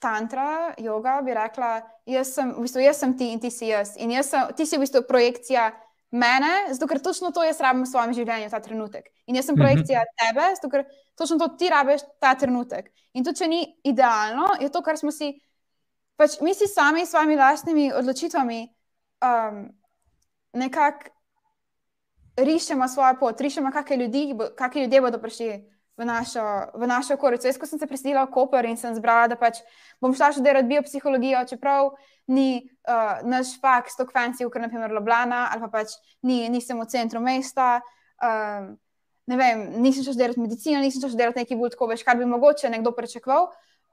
[0.00, 1.74] tantra, yoga bi rekla,
[2.08, 3.94] jaz sem, v bistvu, jaz sem ti in ti si jaz.
[4.00, 5.68] In jaz sem, ti si v bistvu projekcija
[6.10, 9.10] mene, zato ker točno to jaz rabim v svojem življenju, ta trenutek.
[9.30, 9.62] In jaz sem mhm.
[9.62, 10.86] projekcija tebe, zato ker
[11.18, 12.90] točno to ti rabiš ta trenutek.
[13.14, 15.34] In tudi, če ni idealno, je to, kar smo si,
[16.18, 18.60] pač mi si sami s svojimi lastnimi odločitvami
[19.24, 19.64] um,
[20.58, 21.12] nekako
[22.40, 24.22] rišemo svojo pot, rišemo, kakšne ljudi,
[24.74, 25.48] ljudje bodo prišli
[26.00, 26.40] v našo,
[26.74, 27.44] v našo okolico.
[27.44, 29.60] Jaz, ko sem se preselila v Koper in sem zbrala, da pač
[30.00, 31.92] bom šla študirati biopsihologijo, čeprav
[32.32, 36.88] ni uh, naš faks tako fancy, kot naprimer Ljubljana, ali pa pač ni, nisem v
[36.88, 37.82] centru mesta.
[38.16, 38.78] Um,
[39.28, 42.28] ne vem, nisem šla študirati medicino, nisem šla študirati nekaj bolj tako, veš, kar bi
[42.30, 43.50] mogoče nekdo pričakoval.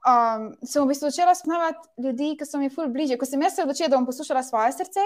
[0.08, 3.18] Um, sem v bistvu začela spoznavati ljudi, ki so mi ful bliže.
[3.20, 5.04] Ko sem jaz se odločila, da bom poslušala svoje srce,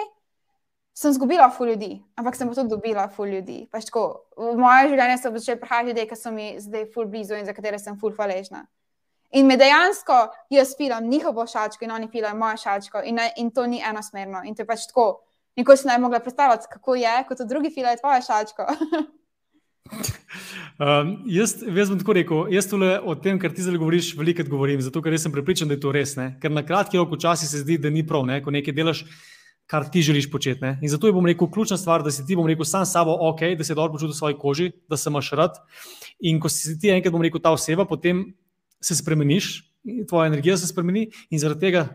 [0.94, 3.64] sem izgubila ful ljudi, ampak sem tudi dobila ful ljudi.
[3.72, 7.38] Pač tako, v moje življenje so začeli prihajati ljudje, ki so mi zdaj ful blizu
[7.38, 8.66] in za katere sem ful hvaležna.
[9.32, 10.18] In me dejansko
[10.52, 14.42] jaz filam njihovo šalčko in oni filajo mojo šalčko in, ne, in to ni enosmerno.
[14.44, 15.22] In to je pač tako,
[15.56, 18.66] nikoli si ne bi mogla predstavljati, kako je, kot drugi filajo tvojo šalčko.
[20.84, 24.44] um, jaz, jaz bom tako rekel, jaz tole o tem, kar ti zdaj govoriš, veliko
[24.44, 26.12] govorim, zato ker sem prepričan, da je to res.
[26.20, 26.34] Ne?
[26.42, 28.42] Ker na kratki rok včasih se zdi, da ni prav, ne?
[28.44, 29.06] ko nekaj delaš
[29.66, 30.60] kar ti želiš početi.
[30.60, 30.78] Ne?
[30.82, 33.40] In zato je, bom rekel, ključna stvar, da si ti, bom rekel, sam sabo ok,
[33.58, 35.58] da se dobro počutiš v svoji koži, da se imaš rad.
[36.20, 38.24] In ko si ti enkrat, bom rekel, ta oseba, potem
[38.82, 39.52] se spremeniš,
[40.08, 41.86] tvoja energija se spremeni in zaradi tega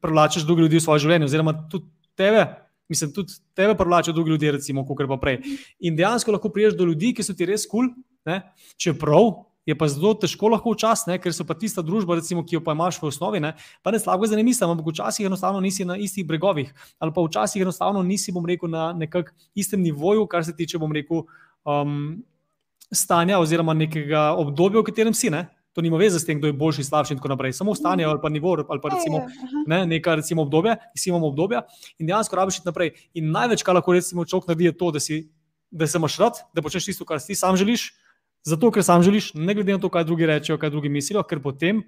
[0.00, 2.46] privlačiš druge ljudi v svoje življenje, oziroma tudi tebe.
[2.88, 5.40] Mislim, tudi tebe privlačijo drugi ljudje, recimo, kot pa prej.
[5.80, 8.40] In dejansko lahko priješ do ljudi, ki so ti res kul, cool,
[8.76, 9.30] čeprav
[9.66, 12.76] je pa zelo težko lahko včasih, ker so pa tista družba, recimo, ki jo pa
[12.76, 15.96] imaš v osnovi, ne, pa ne slabo za ne mislim, ampak včasih enostavno nisi na
[15.96, 20.56] istih bregovih, ali pa včasih enostavno nisi, bom rekel, na nekak istem nivoju, kar se
[20.56, 21.24] tiče, bom rekel,
[21.64, 22.22] um,
[22.92, 25.30] stanja oziroma nekega obdobja, v katerem si.
[25.32, 25.46] Ne.
[25.74, 27.56] To nima veze s tem, kdo je boljši, slabši in tako naprej.
[27.58, 29.24] Samo stanje ali pa nivo, ali pa recimo,
[29.66, 31.64] ne, neka recimo obdobje, ki si imamo obdobja
[31.98, 32.92] in dejansko rabiš iti naprej.
[33.18, 35.18] In največ, kar lahko recimo človek naredi, je to, da, si,
[35.70, 37.88] da se imaš rad, da počneš tisto, kar si sam želiš,
[38.44, 41.40] Zato, ker sam želiš, ne glede na to, kaj drugi rečejo, kaj drugi mislijo, ker
[41.40, 41.78] potem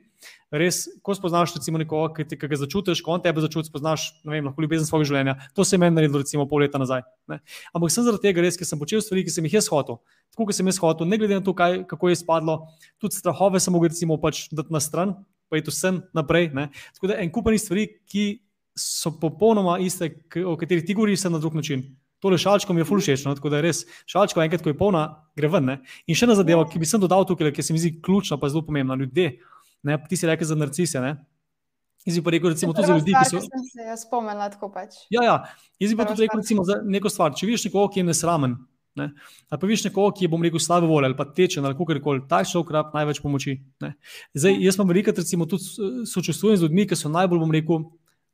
[0.48, 4.32] res, ko spoznaš recimo nekoga, ki te ga začutiš, ko on tebe začuti, spoznaš, ne
[4.32, 5.34] vem, lahko ljubezen svojega življenja.
[5.52, 7.04] To se je meni naredilo recimo pol leta nazaj.
[7.28, 7.42] Ne?
[7.76, 10.00] Ampak sem zaradi tega res, ker sem počel stvari, ki sem jih jaz hotel.
[10.32, 12.56] Tako, kot sem jaz hotel, ne glede na to, kaj, kako je spadlo,
[13.04, 15.12] tudi strahove sem mogel recimo pač dati na stran,
[15.52, 16.54] pa je to vsem naprej.
[16.56, 16.70] Ne?
[16.96, 18.26] Tako da en kupani stvari, ki
[18.80, 20.08] so popolnoma iste,
[20.40, 21.84] o katerih ti govoriš, na drug način.
[22.24, 23.34] Tole šalčko mi je ful všeč, no?
[23.36, 25.04] tako da je res šalčko, enkrat, ko je polna,
[25.36, 25.66] gre ven.
[25.68, 25.78] Ne?
[26.08, 28.48] In še ena zadeva, ki bi sem dodal tukaj, ki se mi zdi ključna, pa
[28.52, 28.96] zelo pomembna.
[28.96, 29.34] Ljudje,
[29.84, 29.98] ne?
[30.08, 31.02] ti si rekel za narcise.
[31.04, 31.18] Ne?
[32.06, 33.42] Jaz bi pa rekel, recimo, tudi za ljudi, ki so.
[33.82, 34.94] Ja, spomnila tako pač.
[35.10, 35.36] Ja, ja.
[35.82, 37.34] Jaz bi pa tudi rekel, recimo, za neko stvar.
[37.34, 38.54] Če vidiš nekoga, ki je nesramen,
[38.96, 39.08] ne?
[39.50, 41.98] ali pa vidiš nekoga, ki je, bom rekel, slabe volje ali pa tečen ali kako
[42.04, 43.56] koli, ta človek rab največ pomoči.
[43.82, 43.96] Ne?
[44.38, 47.82] Zdaj, jaz pa veliko, recimo, tudi sočustvujem z ljudmi, ki so najbolj, bom rekel,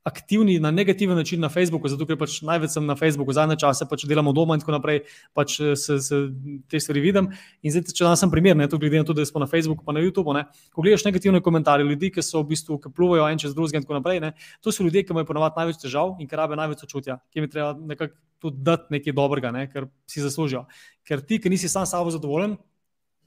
[0.03, 3.87] aktivni na negativen način na Facebooku, zato ker pač največ sem na Facebooku, zadnje čase
[3.89, 6.19] pač delamo doma in tako naprej, pač eh, se, se
[6.67, 7.29] te stvari vidim.
[7.63, 9.85] In zdaj, če danes sem primer, ne, to glede na to, da smo na Facebooku,
[9.87, 10.43] pa na YouTubu, ne,
[10.75, 13.87] ko gledaš negativne komentarje ljudi, ki so v bistvu, ki pluvajo en čez drugega in
[13.87, 16.83] tako naprej, ne, to so ljudje, ki imajo ponovadi največ težav in ki rabe največ
[16.83, 20.65] sočutja, ki jim treba nekako tudi dati nekaj dobrega, ne, ker si zaslužijo.
[21.07, 22.57] Ker ti, ki nisi sam s sabo zadovoljen,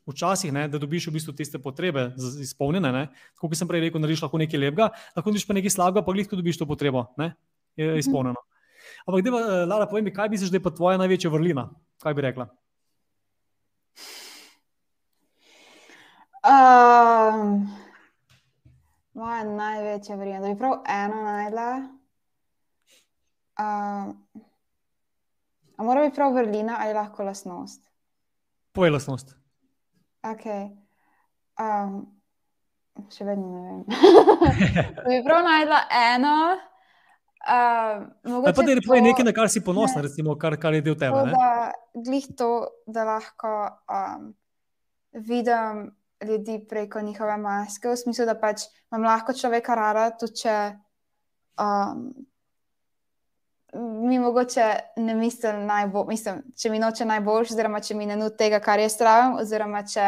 [0.07, 2.09] včasih, ne, da dobiš v bistvu tiste potrebe
[2.43, 3.09] izpolnjene.
[3.39, 6.29] Kot sem prej rekel, narediš lahko nekaj lepega, lahko dobiš pa nekaj slabega, pa glih,
[6.31, 7.33] ko dobiš to potrebo, ne,
[7.77, 8.03] je mhm.
[8.05, 8.43] izpolnjeno.
[9.07, 11.69] Ampak, da, eh, Lara, povej mi, kaj misliš, da je pa tvoja največja vrlina?
[12.03, 12.47] Kaj bi rekla?
[16.47, 17.67] Um,
[19.15, 21.71] moja največja vrlina, da bi prav eno najdla.
[23.57, 24.13] Um,
[25.79, 27.83] mora biti prav vrlina ali lahko lasnost?
[28.73, 29.46] Povej lasnost.
[30.33, 30.71] Okay.
[31.61, 32.01] Um,
[33.13, 33.83] še vedno ne vem.
[35.07, 35.83] bi prav najdla
[36.15, 36.39] eno.
[37.47, 38.07] Uh,
[38.43, 40.97] pa da je to nekaj, na kar si ponosna, ne, recimo, kar, kar je del
[40.99, 41.29] tebe.
[41.95, 42.51] Glej to,
[42.91, 43.53] da lahko
[43.87, 44.33] um,
[45.15, 45.87] vidim
[46.27, 50.57] ljudi preko njihove maske, v smislu, da pač imam lahko človeka rada, tudi če
[51.63, 52.09] um,
[53.81, 54.65] mi mogoče
[54.97, 58.81] ne mislim najbolj, mislim, če mi noče najboljš, oziroma če mi ne nud tega, kar
[58.81, 60.07] jaz pravim, oziroma če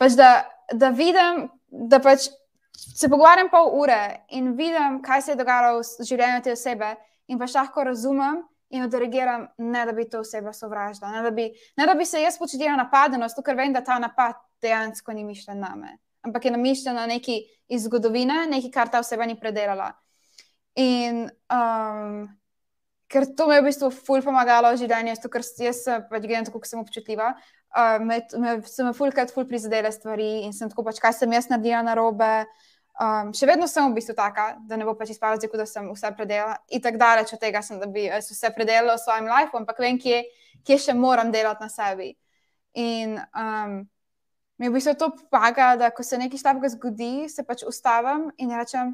[0.00, 0.30] pač da,
[0.72, 2.28] da vidim, da pač
[2.72, 6.94] se pogovarjam pol ure in vidim, kaj se je dogajalo v življenju te osebe,
[7.28, 11.50] in pač lahko razumem in odreagiram, ne da bi to oseba sovražila, ne da bi,
[11.76, 15.24] ne da bi se jaz počutila napadeno, zato ker vem, da ta napad dejansko ni
[15.28, 19.36] mišljen na me, ampak je namišljen na neki iz zgodovine, nekaj, kar ta oseba ni
[19.40, 19.92] predelala.
[20.80, 22.30] In um,
[23.12, 26.62] ker to mi je v bistvu ful pomagalo v življenju, ker jaz pač gledam tako,
[26.62, 27.34] kot sem občutljiva.
[27.72, 31.32] Uh, me, me, so me fulkrat ful prizadele stvari in sem tako pač, kaj sem
[31.36, 32.32] jaz naredila na robe.
[33.00, 36.12] Um, še vedno sem v bistvu taka, da ne bo pač izpadlo, da sem vse
[36.16, 36.58] predelala.
[36.72, 40.00] In tako daleč od tega sem, da bi vse predelala v svojem lifeu, ampak vem,
[40.00, 40.24] kje,
[40.64, 42.12] kje še moram delati na sebi.
[42.80, 43.80] In um,
[44.60, 48.52] mi v bistvu to pomaga, da ko se nekaj slabega zgodi, se pač ustavim in
[48.56, 48.92] rečem,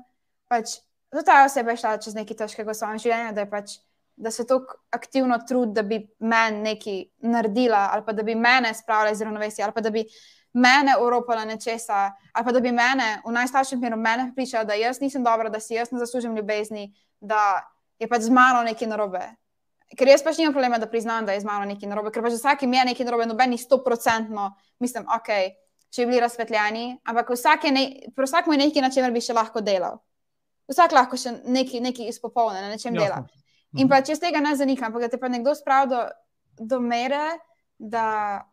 [0.51, 0.79] pač,
[1.15, 3.79] da ta oseba je šla čez nekaj težkega v svojem življenju, da je pač
[4.19, 8.75] da se tako aktivno trudi, da bi meni nekaj naredila, ali pa da bi mene
[8.75, 10.05] spravila iz ravnovesja, ali pa da bi
[10.53, 15.01] mene uropala nečesa, ali pa da bi mene, v najslabšem primeru, mene pripričala, da jaz
[15.01, 16.91] nisem dobra, da si jaz ne zaslužim ljubezni,
[17.21, 17.63] da
[17.99, 19.23] je pač z mano nekaj narobe.
[19.97, 22.35] Ker jaz pač nimam problema, da priznam, da je z mano nekaj narobe, ker pač
[22.35, 24.51] vsakim je nekaj narobe, noben ni stoprocentno,
[24.83, 25.31] mislim, ok,
[25.95, 27.85] če bi bili razsvetljeni, ampak vsak je, ne,
[28.19, 30.03] vsak je nekaj, na čemer bi še lahko delal.
[30.69, 33.23] Vsak lahko še nekaj, nekaj izpopolne, na nečem dela.
[33.77, 33.91] In mhm.
[33.93, 36.01] pa če tega ne zanikam, ampak da te pa nekdo spravi do,
[36.73, 37.37] do mere,
[37.79, 38.07] da,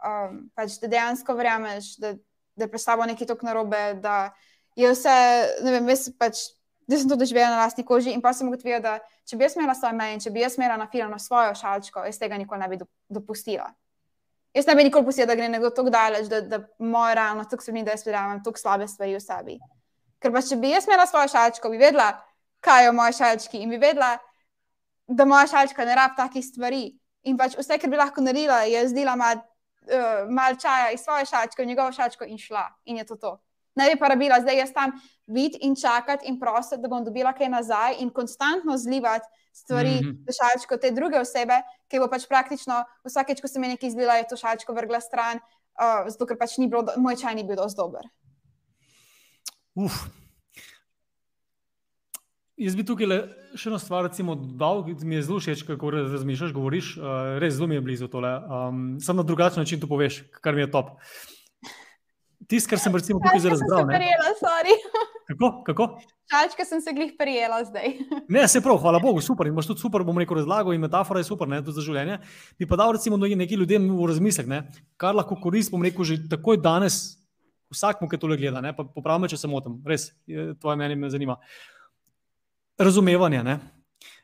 [0.06, 2.14] um, pač, da dejansko verjameš, da,
[2.56, 4.34] da je pred sabo nekaj tako narobe, da
[4.76, 5.16] je vse,
[5.64, 6.46] ne vem, jaz pač.
[6.86, 8.92] Da sem to doživela na lastni koži, in pa sem ugotovila, da
[9.26, 12.38] če bi jaz imela svoje meje, če bi jaz imela nafilano svojo šalčko, jaz tega
[12.38, 12.78] nikoli ne bi
[13.10, 13.72] dopustila.
[14.54, 17.66] Jaz ne bi nikoli pustila, da gre nekdo tako daleč, da, da moja rana tako
[17.66, 19.58] spremeni, da jaz verjamem tako slabe stvari v sebi.
[20.22, 22.12] Ker pa če bi jaz imela svojo šalčko, bi vedela,
[22.62, 24.14] kaj je v moji šalčki in bi vedela,
[25.08, 26.94] da moja šalčka ne rab takih stvari.
[27.26, 29.42] In pač vse, kar bi lahko naredila, je zdela mal,
[29.90, 32.68] uh, mal čaja iz svoje šalčke, v njegovo šalčko in šla.
[32.86, 33.38] In je to to.
[33.76, 34.94] Ne bi pa rabila zdaj jaz tam
[35.28, 40.06] biti in čakati in prositi, da bom dobila kaj nazaj in konstantno zlivati stvari mm
[40.06, 40.28] -hmm.
[40.28, 44.14] v šalčko te druge osebe, ki bo pač praktično vsakeč, ko se mi nekaj izlila,
[44.14, 47.56] je to šalčko vrgla stran, uh, zato ker pač ni bilo, moj čaj ni bil
[47.56, 48.10] dovolj dober.
[49.76, 49.94] Uf,
[52.56, 53.10] Jaz bi tukaj
[53.60, 56.96] še eno stvar dodal, ki mi je zelo všeč, kako razmišljaš, govoriš.
[56.96, 58.32] Uh, res zelo mi je blizu tole.
[58.32, 60.96] Um, Sam na drugačen način to poveš, kar mi je top.
[62.48, 63.90] Tisto, kar sem recimo tukaj zelo razbral.
[63.92, 64.00] Ne,
[65.28, 65.50] Kako?
[65.68, 65.88] Kako?
[66.32, 67.98] Šalčka sem se glih prijela zdaj.
[68.30, 69.48] ne, se prav, hvala Bogu, super.
[69.52, 72.22] Imaš tudi super, bom rekel, razlago in metafora je super, ne, tudi za življenje.
[72.60, 74.64] Bi pa dal recimo nekaj ljudem v razmislek, ne,
[75.02, 77.18] kar lahko korist, bom rekel, že takoj danes
[77.74, 80.12] vsakmu, ki tole gleda, ne, pa popravim, če se motim, res,
[80.62, 81.42] tvoje mnenje me zanima.
[82.78, 83.60] Razumevanje, ne.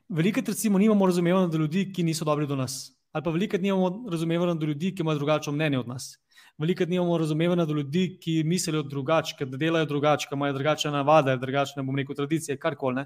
[0.09, 2.91] Veliko recimo nimamo razumevanja do ljudi, ki niso dobri do nas.
[3.11, 6.17] Ali pa veliko nimamo razumevanja do ljudi, ki imajo drugačno mnenje od nas
[6.61, 11.37] veliko nimamo razumevanja do ljudi, ki mislijo drugače, da delajo drugače, da imajo drugačne navade,
[11.37, 13.05] drugačne, bom rekel, tradicije, karkoli.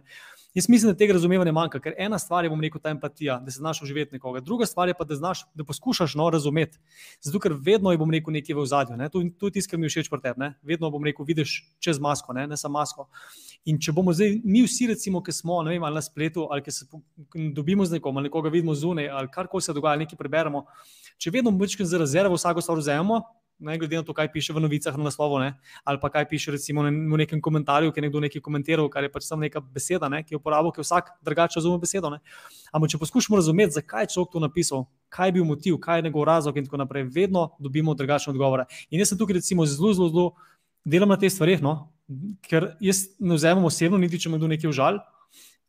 [0.55, 3.51] Jaz mislim, da tega razumevanja manjka, ker ena stvar je, bom rekel, ta empatija, da
[3.51, 6.79] se znaš uživeti nekoga, druga stvar je pa, da, znaš, da poskušaš no razumeti.
[7.21, 8.95] Zato, ker vedno je, bom rekel, nekaj v zadju.
[8.97, 9.09] Ne?
[9.09, 10.51] To je tisto, kar mi všeč pri tebi.
[10.63, 13.09] Vedno, bom rekel, vidiš čez masko, ne, ne samo masko.
[13.65, 16.87] In če bomo zdaj, mi vsi, recimo, ki smo vem, na spletu, ali ki se
[17.51, 20.65] dobimo z nekom, ali nekoga vidimo zunaj, ali karkoli se dogaja, nekaj preberemo,
[21.17, 23.23] če vedno večkrat za rezervo vsako stvar vzamemo,
[23.59, 25.53] ne glede na to, kaj piše v novicah na naslovu, ne,
[25.83, 29.11] ali pa kaj piše recimo v nekem komentarju, ki je nekdo nekaj komentiral, kar je
[29.11, 32.11] pač samo neka beseda, ne, ki jo uporablja, ki vsak drugače razume besedo.
[32.11, 32.19] Ne.
[32.75, 36.07] Ampak če poskušamo razumeti, zakaj je človek to napisal, kaj je bil motiv, kaj je
[36.09, 38.67] njegov razlog in tako naprej, vedno dobimo drugačne odgovore.
[38.89, 40.27] In jaz sem tukaj recimo zelo, zelo, zelo
[40.85, 41.91] delam na teh stvareh, no,
[42.45, 44.99] ker jaz ne vzamem osebno, niti če me kdo nekaj užal.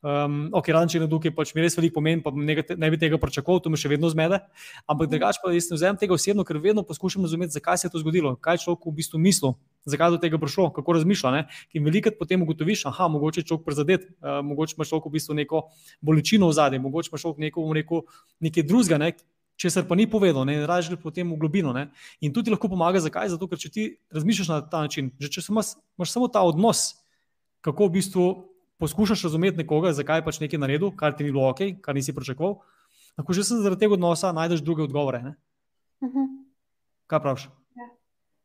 [0.07, 2.99] Um, ok, razen če je nekdo, ki pač mi res veliko pomeni, pa ne bi
[3.01, 4.39] tega pričakoval, to me še vedno zmede.
[4.87, 7.95] Ampak drugače pa jaz ne vzamem tega osebno, ker vedno poskušam razumeti, zakaj se je
[7.97, 11.35] to zgodilo, kaj človek v bistvu mislil, zakaj do tega prišlo, kako razmišlja.
[11.35, 11.43] Ne?
[11.75, 15.39] In veliko potem ugotoviš, da mogoče je človek prizadet, uh, mogoče ima človek v bistvu
[15.43, 15.67] neko
[15.99, 18.07] bolečino v zadnjem, mogoče ima človek neko, rekel,
[18.47, 19.11] nekaj drugega, ne?
[19.59, 21.75] če se pa ni povedal, ne raje gre potem v globino.
[21.75, 21.89] Ne?
[22.23, 23.33] In tu ti lahko pomaga, zakaj?
[23.35, 26.93] Zato, ker če ti razmišljaš na ta način, že če imaš, imaš samo ta odnos,
[27.65, 28.27] kako v bistvu
[28.79, 32.15] poskušaš razumeti nekoga, zakaj je pač nekaj naredil, kar ti ni bilo ok, kar nisi
[32.15, 32.59] pričakoval,
[33.19, 35.19] lahko že zaradi tega odnosa najdeš druge odgovore.
[36.01, 36.19] Uh mhm.
[36.19, 36.27] -huh.
[37.07, 37.49] Kaj praviš?
[37.77, 37.87] Ja.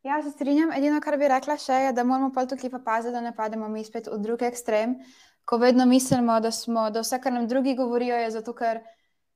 [0.03, 0.71] ja, se strinjam.
[0.71, 3.69] Edino, kar bi rekla, še je, da moramo pa tukaj pa paziti, da ne pademo
[3.69, 4.95] mi spet v drugi ekstrem,
[5.45, 8.79] ko vedno mislimo, da, smo, da vse, kar nam drugi govorijo, je zato, ker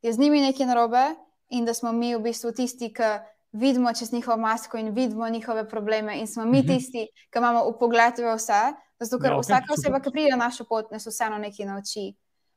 [0.01, 1.15] je z njimi nekaj narobe
[1.49, 3.09] in da smo mi v bistvu tisti, ki
[3.51, 6.67] vidimo čez njihovo masko in vidimo njihove probleme, in smo mi mhm.
[6.67, 8.73] tisti, ki imamo v pogledu vse.
[8.99, 12.13] Zato, ker ja, okay, vsaka oseba, ki pride na našo pot, nas vseeno nekaj nauči.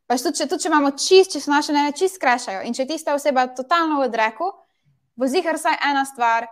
[0.09, 2.85] Pač tudi, če, tudi, če imamo čist, če se naše ne čist skrešajo in če
[2.85, 4.53] je tista oseba totalno v odreku,
[5.19, 6.47] bo zihar vsaj ena stvar,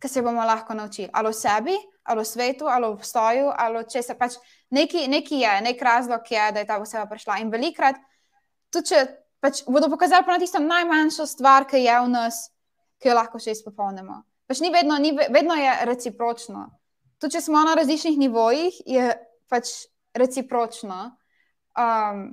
[0.00, 1.10] ki se bomo lahko naučili.
[1.12, 1.76] Ali o sebi,
[2.08, 4.40] ali o svetu, ali o obstoju, ali če se pač
[4.72, 7.38] neki, neki je, nek razlog je, da je ta oseba prišla.
[7.44, 8.00] In velikrat,
[8.72, 9.04] tudi če
[9.44, 12.42] pač bodo pokazali pa na tisto najmanjšo stvar, ki je v nas,
[12.98, 14.22] ki jo lahko še izpopolnimo.
[14.48, 16.66] Pač ni vedno, ni, vedno je recipročno
[17.20, 19.10] tudi če smo na različnih nivojih, je
[19.50, 19.72] pač
[20.16, 21.10] recipročno.
[21.78, 22.24] Um,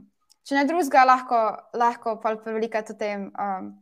[0.47, 1.41] če ne drugega, lahko,
[1.77, 3.29] lahko pa veliko o tem.
[3.35, 3.75] Um,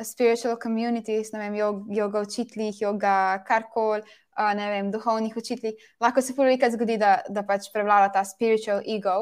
[0.00, 1.58] Spiritual communities, ne vem,
[1.92, 4.00] yoga učiteljih, yoga karkoli,
[4.32, 5.82] uh, ne vem, duhovnih učiteljih.
[6.00, 9.18] Lahko se veliko zgodi, da, da pač prevlada ta spiritual ego,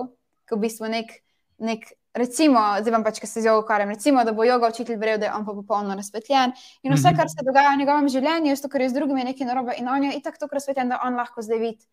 [0.46, 1.10] ki v bistvu nek,
[1.58, 1.82] nek
[2.14, 5.18] recimo, zdaj vam pač, ki se z jogo ukvarjam, recimo, da bo jogo učitelj verjel,
[5.18, 6.54] da je on pa popolnoma razsvetljen.
[6.82, 9.46] In vse, kar se dogaja v njegovem življenju, je to, kar je z drugimi nekaj
[9.46, 9.76] narobe.
[9.78, 11.88] In on je itak tako razsvetljen, da on lahko zdaj vidi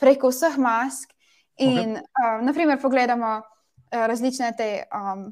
[0.00, 1.12] preko vseh mask.
[1.56, 2.04] In, okay.
[2.04, 5.30] uh, naprimer, pogledamo uh, različne te um,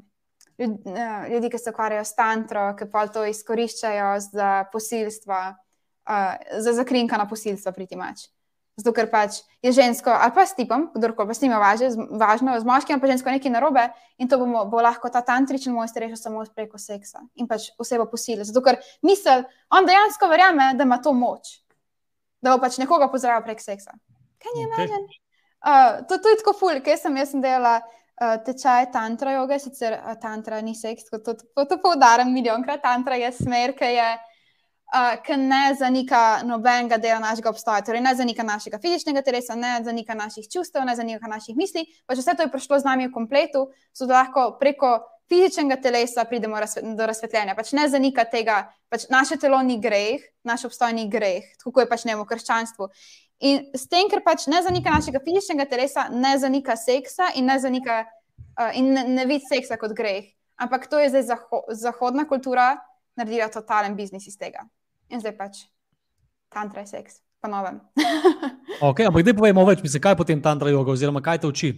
[0.57, 5.41] ljudi, uh, ljudi, ki se ukvarjajo s tantro, ki pa to izkoriščajo za posilstva,
[6.09, 8.25] uh, za zakrinkana posilstva, priti mač.
[8.75, 11.87] Zato, ker pač je žensko ali pa s tipom, kdorkoli pa s njim važe,
[12.19, 13.85] važno, z moškim pa žensko nekaj narobe
[14.19, 18.03] in to bomo, bo lahko ta tantričen mojster rešil samo preko seksa in pač osebo
[18.11, 18.43] posile.
[18.43, 21.61] Zato, ker misel, on dejansko verjame, da ima to moč,
[22.43, 23.95] da bo pač nekoga pozdravil prek seksa.
[24.43, 24.91] Kaj je okay.
[25.63, 26.19] uh, to?
[26.19, 27.79] To je tako ful, ker sem jaz sem delala.
[28.15, 32.79] Uh, tečaj tantra joge, sicer uh, tantra ni seks, kot to, to, to poudarjam milijonkrat.
[32.83, 34.05] Tantra je smer, ki je
[34.93, 39.79] uh, ki ne zanika nobenega dela našega obstoja, torej ne zanika našega fizičnega telesa, ne
[39.83, 41.85] zanika naših čustev, ne zanika naših misli.
[42.05, 46.59] Pač vse to je prišlo z nami v kompletu, so lahko preko fizičnega telesa pridemo
[46.97, 47.55] do razsvetljenja.
[47.57, 51.89] Pač ne zanika tega, pač naše telo ni greh, naš obstoj ni greh, tako je
[51.89, 52.89] pač ne v krščanstvu.
[53.45, 57.57] In s tem, ker pač ne zanika našega fizičnega telesa, ne zanika seksa in ne
[57.59, 60.31] zanika uh, in ne, ne vidi seksa kot greh.
[60.55, 62.77] Ampak to je zdaj zaho zahodna kultura,
[63.15, 64.65] naredila totalen biznis iz tega.
[65.09, 65.63] In zdaj pač
[66.53, 67.79] tantra je seks, pa novem.
[68.89, 71.71] okay, ampak zdaj povemo več, mislim, kaj potem tantra joga, oziroma kaj te uči?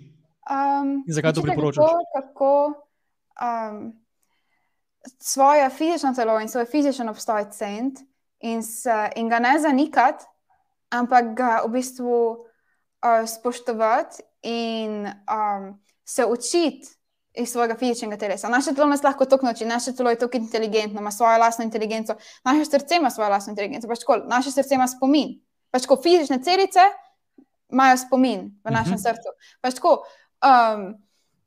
[0.48, 1.84] Um, in zakaj to priporočaš?
[1.84, 2.52] To, kako
[3.42, 3.82] um,
[5.20, 8.00] svoje fizično telo in svoj fizičen obstoj cent
[8.40, 8.64] in,
[9.16, 10.26] in ga ne zanikati,
[10.90, 15.74] ampak ga v bistvu uh, spoštovati in um,
[16.06, 16.97] se učiti
[17.38, 18.50] iz svojega fizičnega telesa.
[18.50, 22.16] Naše telo nas lahko tako nauči, naše telo je tako inteligentno, ima svojo lastno inteligenco,
[22.44, 25.38] naše srce ima svojo lastno inteligenco, pač ko, naše srce ima spomin.
[25.72, 26.80] Pač ko fizične celice
[27.70, 29.04] imajo spomin v našem uh -huh.
[29.04, 29.30] srcu.
[29.62, 30.04] Pač tako,
[30.44, 30.94] um,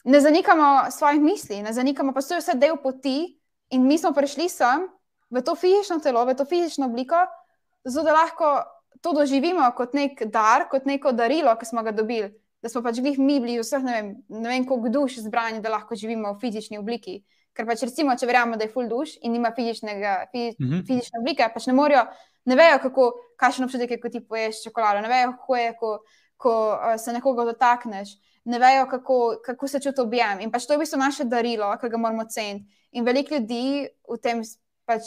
[0.04, 4.12] ne zanikamo svojih misli, ne zanikamo pa, da je vse del poti in mi smo
[4.12, 4.88] prišli sem
[5.30, 7.16] v to fizično telo, v to fizično obliko,
[7.84, 8.62] zato da lahko
[9.00, 12.34] to doživimo kot nek dar, kot neko darilo, ki smo ga dobili.
[12.60, 15.96] Da smo pač mi bili vseh, ne vem, ne vem koliko duš zbrani, da lahko
[15.96, 17.22] živimo v fizični obliki.
[17.56, 20.74] Ker pač recimo, če verjamemo, da je full duš in ima fizičnega, fiz, uh mhm.
[20.74, 20.86] -huh.
[20.86, 22.04] fizične oblike, pač ne morajo,
[22.44, 25.90] ne vejo, kako, kakšen občutek je, ko ti poješ čokolado, ne vejo, kako je, ko,
[26.36, 30.40] ko uh, se nekoga dotakneš, ne vejo, kako, kako se čuti objem.
[30.40, 32.66] In pač to je v bistvu naše darilo, ki ga moramo ceniti.
[32.92, 34.42] In veliko ljudi v tem,
[34.84, 35.02] pač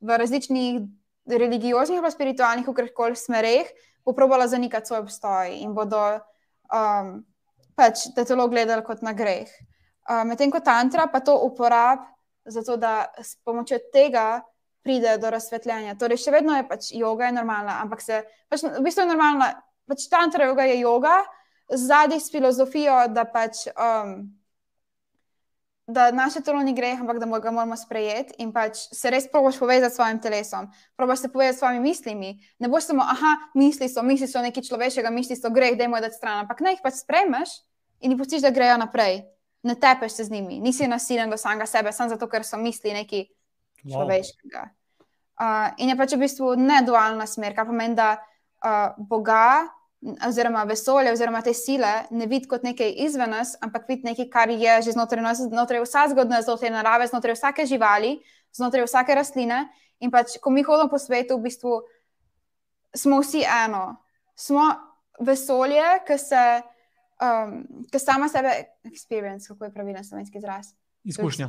[0.00, 0.82] v različnih
[1.26, 3.70] religioznih ali spiritualnih ukrepih, smereh,
[4.04, 6.18] bo probala zanikati svoj obstoj in bodo
[6.72, 7.20] um,
[7.78, 9.50] pač te telo gledali kot na greh.
[10.08, 12.08] Uh, Medtem ko tantra pa to uporablja,
[12.42, 14.42] zato da s pomočjo tega
[14.82, 15.94] pride do razsvetljanja.
[15.94, 19.52] Torej, še vedno je pač yoga je normalna, ampak se pač, v bistvu je normalna.
[19.86, 21.20] Pač tantra yoga je yoga,
[21.70, 23.68] zadaj s filozofijo, da pač.
[23.76, 24.41] Um,
[25.92, 29.58] Da naše telo ni greh, ampak da ga moramo sprejeti in pač se res probiš
[29.60, 32.30] povezati s svojim telesom, probiš se povezati s svojimi mislimi.
[32.58, 35.98] Ne boš samo, ah, misli so, misli so nekaj človeškega, misli so greh, da jim
[35.98, 37.58] je dati stran, ampak naj jih pač sprejmeš
[38.00, 39.20] in jih pustiš, da grejo naprej
[39.62, 42.92] ne tepeš se z njimi, nisi nasilen do samega sebe, samo zato, ker so misli
[42.92, 43.26] nekaj
[43.84, 43.92] wow.
[43.94, 44.62] človeškega.
[45.42, 49.68] Uh, in je pač v bistvu nedualna smer, kar pomeni, da uh, Boga,
[50.26, 54.50] oziroma vesolje, oziroma te sile ne vidi kot nekaj izven nas, ampak vidi nekaj, kar
[54.50, 58.16] je že znotraj nas, znotraj vsakega, znotraj narave, znotraj vsake živali,
[58.56, 59.66] znotraj vsake rastline.
[60.02, 61.78] In pač, ko mi hodimo po svetu, v bistvu
[62.94, 64.02] smo vsi eno.
[64.34, 64.66] Smo
[65.22, 66.42] vesolje, ki se
[67.22, 68.50] um, ki sama sebe,
[68.84, 70.74] experience, kako je pravilen slovenski izraz.
[71.04, 71.48] Izkušnja.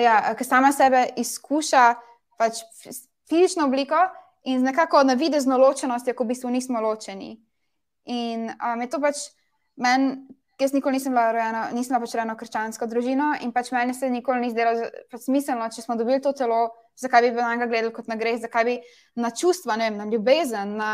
[0.00, 1.94] Ja, ki sama sebe izkuša
[2.38, 2.64] pač
[3.28, 3.96] fizično obliko
[4.44, 7.36] in nekako na videzno ločenost, ko v bistvu nismo ločeni.
[8.08, 9.26] In um, je to pač
[9.76, 10.16] meni,
[10.60, 13.94] jaz nikoli nisem bila rojena, nisem bila pač rojena v krščansko družino in pač meni
[13.96, 16.68] se nikoli ni zdelo pač smiselno, če smo dobili to telo,
[17.00, 18.76] zakaj bi na njega gledali kot na greh, zakaj bi
[19.16, 20.90] na čustva, ne vem, na ljubezen, na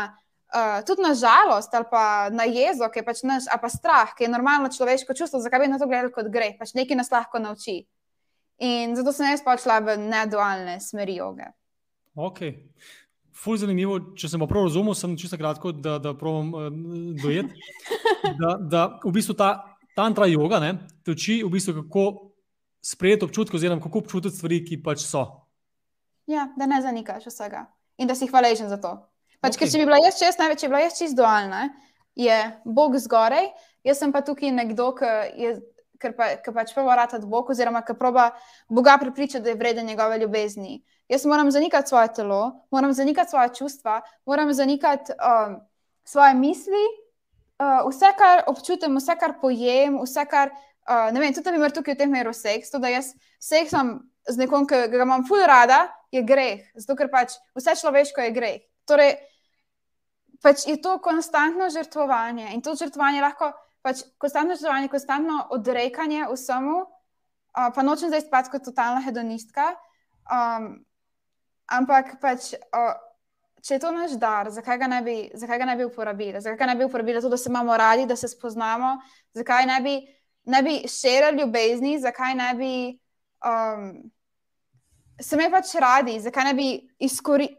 [0.53, 4.15] uh, tudi na žalost ali pa na jezo, ki je pač naš, ali pa strah,
[4.15, 7.11] ki je normalno človeško čustvo, zakaj bi na to gledali kot gre, pač nekaj nas
[7.11, 7.81] lahko nauči.
[8.63, 11.51] In zato sem jaz pač šla v nedualne smeri joge.
[12.17, 12.41] Ok.
[13.37, 16.69] Fulj zanimivo, če sem prav razumel, sem čisto kratko, da, da provam uh,
[17.21, 17.53] dojeti.
[18.39, 19.51] Da, da v bistvu ta
[19.97, 20.71] tantra yoga ne,
[21.05, 22.05] te uči, v bistvu, kako
[22.83, 25.23] sprejeti občutke, oziroma kako občutiti stvari, ki pač so.
[26.27, 27.67] Ja, da ne zanikaš vsega
[27.97, 28.93] in da si hvaležen za to.
[29.41, 29.69] Pač, okay.
[29.69, 31.69] Če bi bila jaz čest, največ je bila jaz čist dualna,
[32.17, 33.51] je Bog zgoraj,
[33.85, 35.57] jaz sem pa tukaj nekdo, ki je.
[36.01, 38.29] Ker pa, pač prvo rata Bog, oziroma ker proba
[38.69, 40.83] Boga pripričati, da je vreden njegove ljubezni.
[41.09, 45.59] Jaz moram zanikati svoje telo, moram zanikati svoje čustva, moram zanikati um,
[46.03, 46.85] svoje misli,
[47.59, 50.51] uh, vse, kar občutim, vse, kar pojem, vse, kar.
[50.87, 53.11] Uh, ne vem, tudi, naprimer, tukaj v tem meru seks, to, da jaz
[53.43, 58.23] seksam z nekom, ki ga imam ful rada, je greh, zato ker pač vse človeško
[58.23, 58.61] je greh.
[58.87, 59.17] Torej,
[60.43, 63.51] pač je to konstantno žrtvovanje in to žrtvovanje lahko,
[63.87, 69.71] pač konstantno žrtvovanje, konstantno odrekanje vsemu, uh, pa nočem zdaj spati kot totalna hedonistka.
[70.27, 70.73] Um,
[71.71, 72.95] ampak pač, uh,
[73.63, 76.41] če je to naš dar, zakaj ga ne bi, ga ne bi uporabili?
[76.43, 78.97] Zakaj ga ne bi uporabili, zato da se imamo radi, da se spoznamo,
[79.35, 79.95] zakaj ne bi,
[80.51, 82.75] ne bi širili ljubezni, zakaj ne bi.
[83.47, 83.89] Um,
[85.17, 86.65] Se me pač radi, zakaj ne bi
[87.01, 87.57] izkoristili,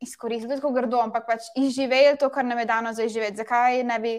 [0.00, 3.40] izkoristili tako grdo, ampak pač izživeli to, kar nam je dano za izživeti.
[3.40, 4.12] Zakaj ne bi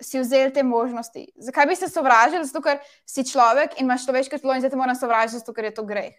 [0.00, 1.26] si vzeli te možnosti?
[1.36, 4.80] Zakaj bi se sovražili, zato ker si človek in imaš človeško telo in zdaj te
[4.80, 6.16] moram sovražiti, zato ker je to greh.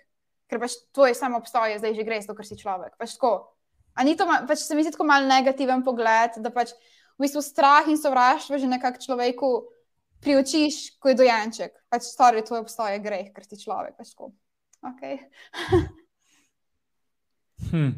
[0.51, 2.95] Ker pač tvoj samo obstoj je zdaj že greh, zato ker si človek.
[2.99, 3.53] Pač tako.
[3.95, 6.75] A ni to, pač se mi zdi tako mal negativen pogled, da pač
[7.17, 9.49] v bistvu strah in sovraštvo že nekako človeku
[10.21, 11.73] priočiš, ko je dojenček.
[11.89, 13.97] Pač stvari tvoj obstoj je greh, ker si človek.
[13.97, 14.31] Pač tako.
[14.81, 15.17] Okay.
[17.71, 17.91] hm.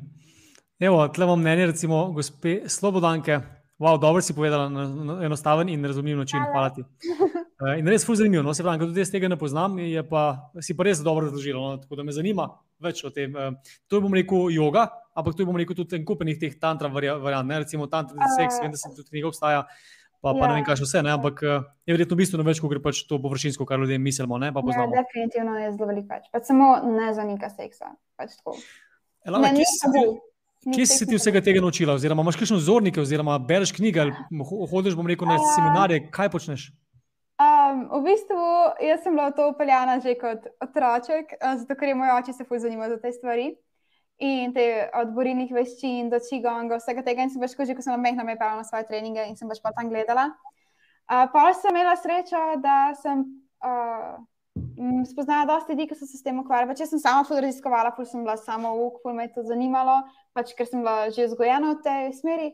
[0.84, 3.63] Evo, tle vam mnenje, recimo, gospe Slobodanke.
[3.84, 6.40] Wow, dobro si povedala na, na enostaven in razumljiv način.
[6.52, 6.82] Hvala ti.
[6.82, 8.44] Uh, in res je zanimivo.
[8.44, 9.76] No, se pravi, tudi jaz tega ne poznam,
[10.10, 10.22] pa,
[10.64, 11.60] si pa res dobro razložila.
[11.60, 12.48] No, tako da me zanima
[12.80, 13.36] več o tem.
[13.36, 14.88] Uh, to je bom rekel yoga,
[15.20, 17.44] ampak to je bom rekel tudi en kupenih teh tantra variant.
[17.50, 17.60] Ne?
[17.66, 19.68] Recimo tantra seks, vem, da se tudi nekaj obstaja.
[20.24, 21.12] Pa, pa ne vem, kaj še vse, ne?
[21.20, 24.40] ampak je verjetno bistveno več, kot gre pač to površinsko, kar ljudje mislimo.
[24.40, 26.32] Ne, ja, definitivno je zelo veliko več.
[26.32, 27.92] Pač samo ne zanika seksa.
[28.16, 28.40] Pač
[29.28, 30.06] Elana, ne, ne,
[30.64, 31.98] Kje si se ti vsega tega naučila?
[31.98, 34.14] Oziroma, imaš kakšne vzornike, oziroma bereš knjige, ali
[34.72, 36.70] hodiš, bom rekel, na seminarje, kaj počneš?
[37.44, 38.40] Um, v bistvu
[39.04, 42.64] sem bila v to upeljana že kot otroček, zato ker je moj oče se fuj
[42.64, 43.52] zanimal za te stvari.
[44.24, 47.26] In te odborilnih veščin, do čigonga, vsega tega.
[47.26, 49.74] In sem pač, ko sem mehna, me peljala na svoje treninge in sem pač pa
[49.76, 50.30] tam gledala.
[51.10, 53.26] Uh, pa sem imela srečo, da sem
[53.66, 54.22] uh,
[55.12, 56.76] spoznala dosti ljudi, ki so se s tem ukvarjali.
[56.78, 59.46] Če sem sama ful raziskovala, ful sem bila sama v uk, ful me je to
[59.48, 60.02] zanimalo,
[60.34, 62.52] pač ker sem bila že vzgojena v tej smeri.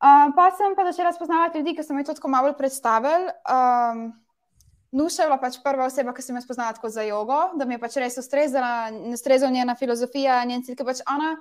[0.00, 3.30] Uh, pa sem pa začela spoznavati ljudi, ki so mi to tako malo predstavili.
[3.44, 4.10] Um,
[4.90, 7.76] Nuša je bila pač prva oseba, ki sem jo spoznala tako za jogo, da mi
[7.76, 11.36] je pač res ustrezala, njena filozofija, njen cilj, ker pač ona,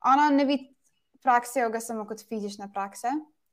[0.00, 0.70] ona ne vidi
[1.20, 3.12] prakse joge samo kot fizične prakse.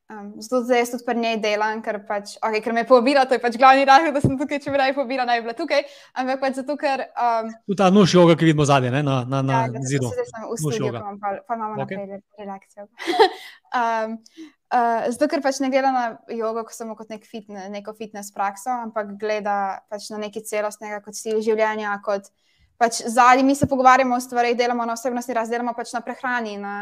[0.10, 3.36] Um, zato zdaj tudi pri njej delam, ker, pač, okay, ker me je pobila, to
[3.38, 5.84] je pač glavni razlog, da sem tukaj, če bi raje pobila, naj bi bila tukaj.
[6.18, 7.04] Ampak pač zato, ker.
[7.14, 10.10] Um, ta nož joga, ki vidimo zadnje, ne, na, na, na ja, zidu.
[10.10, 12.02] Zdaj sem v studiu, pa, pa, pa imamo okay.
[12.02, 12.88] naprej relakcijo.
[12.90, 14.18] um,
[14.80, 16.08] uh, zato, ker pač ne gleda na
[16.42, 21.22] jogo samo kot nek fitne, neko fitness prakso, ampak gleda pač na nekaj celostnega, kot
[21.22, 21.94] stil življenja.
[22.02, 22.34] Kot,
[22.82, 26.58] pač zadnji mi se pogovarjamo o stvarih, delamo na osebnosti, razdelamo pač na prehrani.
[26.58, 26.80] Na,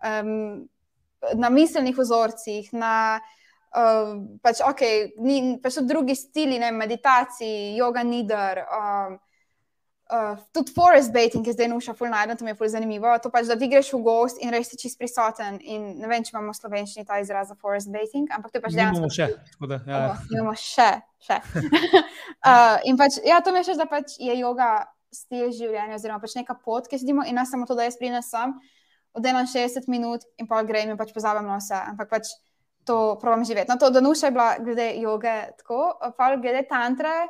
[0.00, 0.64] um,
[1.34, 3.20] na miselnih vzorcih, na
[3.76, 8.64] uh, pač, okay, ni, pač drugi stili, ne, meditaciji, yoga, nidr.
[8.68, 9.18] Um,
[10.10, 13.12] Uh, tudi forest baiting, ki zdaj nuša, ful najdem, to mi je ful zanimivo.
[13.22, 15.60] To pač, da ti greš v gost in res si čist prisoten.
[15.62, 18.74] In ne vem, če imamo slovenščini ta izraz za forest baiting, ampak to je pač
[18.74, 19.04] dejansko.
[19.04, 19.28] Imamo še.
[19.70, 20.00] Da, ja.
[20.00, 20.88] oh, imamo še,
[21.28, 21.38] še.
[22.42, 24.72] uh, in pač, ja, to mi je še, da pač je yoga
[25.14, 28.58] stil življenja, oziroma pač neka pot, ki sedimo in ne samo to, da jaz prinesem
[29.16, 31.78] oddelam 60 minut in pa grem in pač pozabim na vse.
[31.92, 32.32] Ampak pač
[32.84, 33.70] to pravim živeti.
[33.70, 37.28] No, to Danuša je bila glede joge tako, pa glede tantre.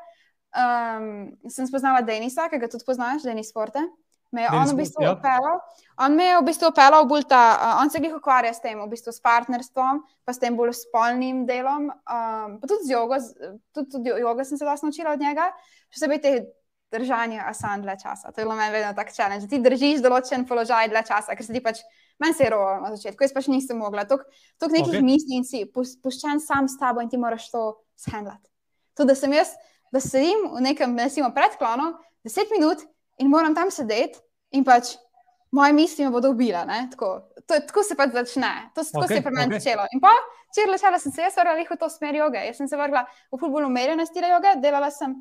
[0.51, 3.83] Um, sem spoznala Denisa, ki ga tudi poznaš, Denis Forte.
[4.31, 5.12] Me je on v bistvu ja.
[5.14, 5.59] upelal.
[5.99, 8.78] On me je v bistvu upelal bolj ta, uh, on se jih ukvarja s tem,
[8.78, 11.91] v bistvu s partnerstvom, pa s tem bolj spolnim delom.
[11.91, 13.18] Um, pa tudi z jogo,
[13.74, 15.51] tudi, tudi jogo sem se dosti naučila od njega.
[15.91, 16.35] Še posebej te
[16.93, 18.32] držanje asan dlje časa.
[18.32, 19.49] To je bilo meni vedno tako challenge.
[19.49, 21.82] Ti držiš določen položaj dlje časa, ker se ti pač,
[22.22, 24.05] meni se je rolo na začetku, jaz pač nisem mogla.
[24.11, 24.24] Tok,
[24.61, 25.07] tok nekih okay.
[25.07, 27.66] misli in si puščen sam s tabo in ti moraš to
[27.99, 28.47] shendlati.
[28.99, 29.55] To, da sem jaz,
[29.95, 31.93] da sedim v nekem, recimo, predklonu,
[32.26, 32.82] deset minut
[33.22, 34.18] in moram tam sedeti
[34.57, 34.97] in pač
[35.55, 36.64] moje misli me bodo ubile.
[36.91, 37.12] Tako,
[37.47, 38.53] to, tako se pač začne.
[38.74, 39.62] To, tako okay, se je pri meni okay.
[39.62, 39.86] začelo.
[39.95, 40.12] In pa,
[40.55, 42.43] če rečela sem se, jaz sem vrgla v to smer joge.
[42.51, 45.16] Jaz sem se vrgla v fulbolo umerjene stile joge, delala sem.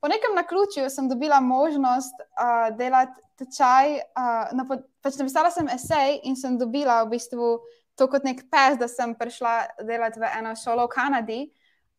[0.00, 3.98] Po nekem naključju sem dobila možnost uh, delati tečaj.
[4.16, 7.58] Uh, pač napisala sem esej in sem dobila v bistvu
[8.00, 11.40] to kot nek pes, da sem prišla delati v eno šolo v Kanadi,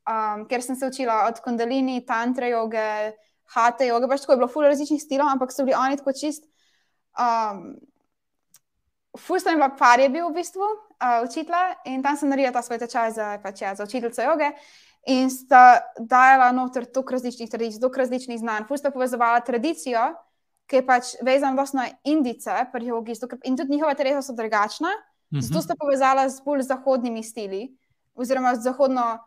[0.09, 3.13] um, ker sem se učila od kondalini, tantre joge,
[3.53, 4.09] hate joge.
[4.09, 6.49] Pač tako je bilo ful različnih stilov, ampak so bili oni tako čist.
[7.13, 7.77] Um,
[9.19, 12.61] Ful sem bila par je bil v bistvu uh, učitelj in tam sem naredila ta
[12.63, 14.53] svoj tečaj za, pač, ja, za učiteljico joge.
[15.09, 18.67] In sta dajala noter toliko različnih tradicij, toliko različnih znanj.
[18.67, 20.11] Ful sta povezovala tradicijo,
[20.69, 24.89] ki je pač vezana na indice, jogi, in tudi njihova telesa so drugačna.
[25.31, 25.41] Mm -hmm.
[25.41, 27.77] Zato sta povezala z bolj zahodnimi stili,
[28.13, 29.17] oziroma z zahodno,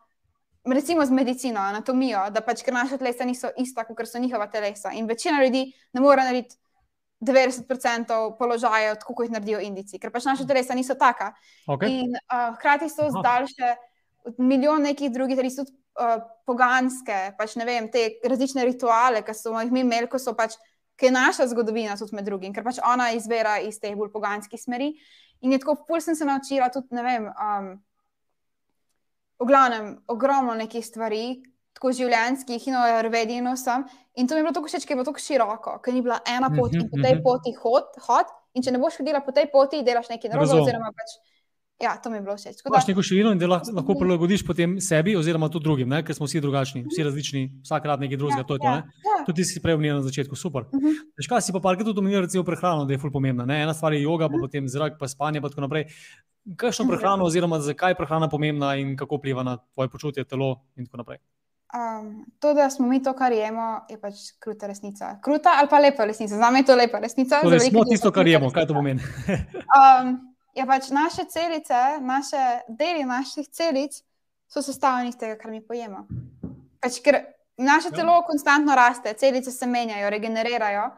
[0.65, 4.93] recimo z medicino, anatomijo, da pač ker naša telesa niso ista, kot so njihova telesa.
[4.93, 6.57] In večina ljudi ne more narediti
[7.21, 11.33] 90% položajev, tako kot jih naredijo indici, ker pač naša telesa niso taka.
[11.67, 11.89] Okay.
[11.89, 13.75] In uh, hkrati so zdaljše
[14.39, 19.63] milijon nekih drugih, res tudi uh, poganske, pač ne vem, te različne rituale, ki smo
[19.63, 20.57] jih mi imeli, ko so pač,
[21.01, 24.61] ki je naša zgodovina tudi med drugim, ker pač ona izvira iz teh bolj poganskih
[24.61, 24.93] smeri.
[25.45, 27.75] In je tako, pol sem se naučila tudi, ne vem, um,
[29.43, 31.43] v glavnem, ogromno nekih stvari.
[31.75, 33.83] Tako življenjskih in rvedino sem.
[34.15, 36.21] In to mi je bilo tako všeč, ker je bilo tako široko, ker ni bila
[36.31, 38.31] ena pot in po tej poti hod, hod.
[38.55, 41.17] In če ne boš hodila po tej poti, delaš nekaj narobe, oziroma pač
[41.83, 42.63] Ja, to mi je bilo všeč.
[42.67, 46.05] Imaš neko širino in da lahko, lahko prilagodiš potem sebi, oziroma tudi drugim, ne?
[46.07, 48.45] ker smo vsi drugačni, vsi različni, vsak rad nekaj drugega.
[48.45, 48.71] Ja, to je to.
[48.71, 49.25] Ja, ja.
[49.27, 50.69] Tudi si prej omenil na začetku, super.
[50.71, 51.03] Uh -huh.
[51.27, 53.45] Škaj si pa parkrat tudi omenil, recimo prehrano, da je ful pomembna.
[53.45, 53.63] Ne?
[53.63, 54.41] Ena stvar je yoga, pa uh -huh.
[54.41, 55.85] potem zrak, pa spanje in tako naprej.
[56.57, 60.87] Kakšno prehrano, oziroma zakaj je prehrana pomembna in kako vpliva na tvoje počutje, telo in
[60.87, 61.19] tako naprej.
[61.75, 65.19] Um, to, da smo mi to, kar jemo, je pač kruta resnica.
[65.23, 66.37] Kruta ali pa lepa resnica.
[66.37, 67.41] Za me je to lepa resnica.
[67.43, 69.01] Torej, smo tisto, kar jemo, kaj to pomeni.
[69.79, 74.03] um, je pač naše celice, naše deli naših celic
[74.49, 76.07] so sestavljeni iz tega, kar mi pojemo.
[76.81, 77.25] Pač, ker
[77.59, 77.97] naše ja.
[77.97, 80.91] telo konstantno raste, celice se menjajo, regenerirajo